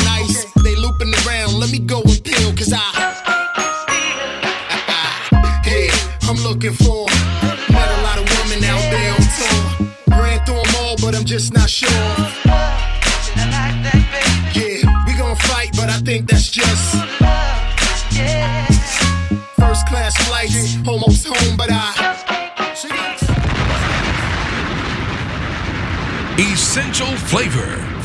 looking 6.61 6.87
for. 6.87 7.07
Met 7.73 7.89
a 7.89 8.03
lot 8.03 8.19
of 8.19 8.25
women 8.37 8.63
out 8.65 8.85
there 8.91 9.13
on 9.13 9.23
tour. 9.39 10.21
Ran 10.21 10.45
through 10.45 10.63
them 10.63 10.75
all, 10.79 10.97
but 11.01 11.15
I'm 11.15 11.25
just 11.25 11.55
not 11.55 11.71
sure. 11.71 11.89
Yeah, 14.53 14.85
we 15.07 15.17
gon' 15.17 15.37
fight, 15.37 15.71
but 15.77 15.89
I 15.89 15.99
think 16.05 16.29
that's 16.29 16.51
just. 16.51 16.97
First 19.59 19.87
class 19.89 20.15
flights, 20.27 20.77
almost 20.87 21.27
home, 21.27 21.57
but 21.57 21.71
I. 21.71 22.17
Essential 26.39 27.17
flavor. 27.29 28.00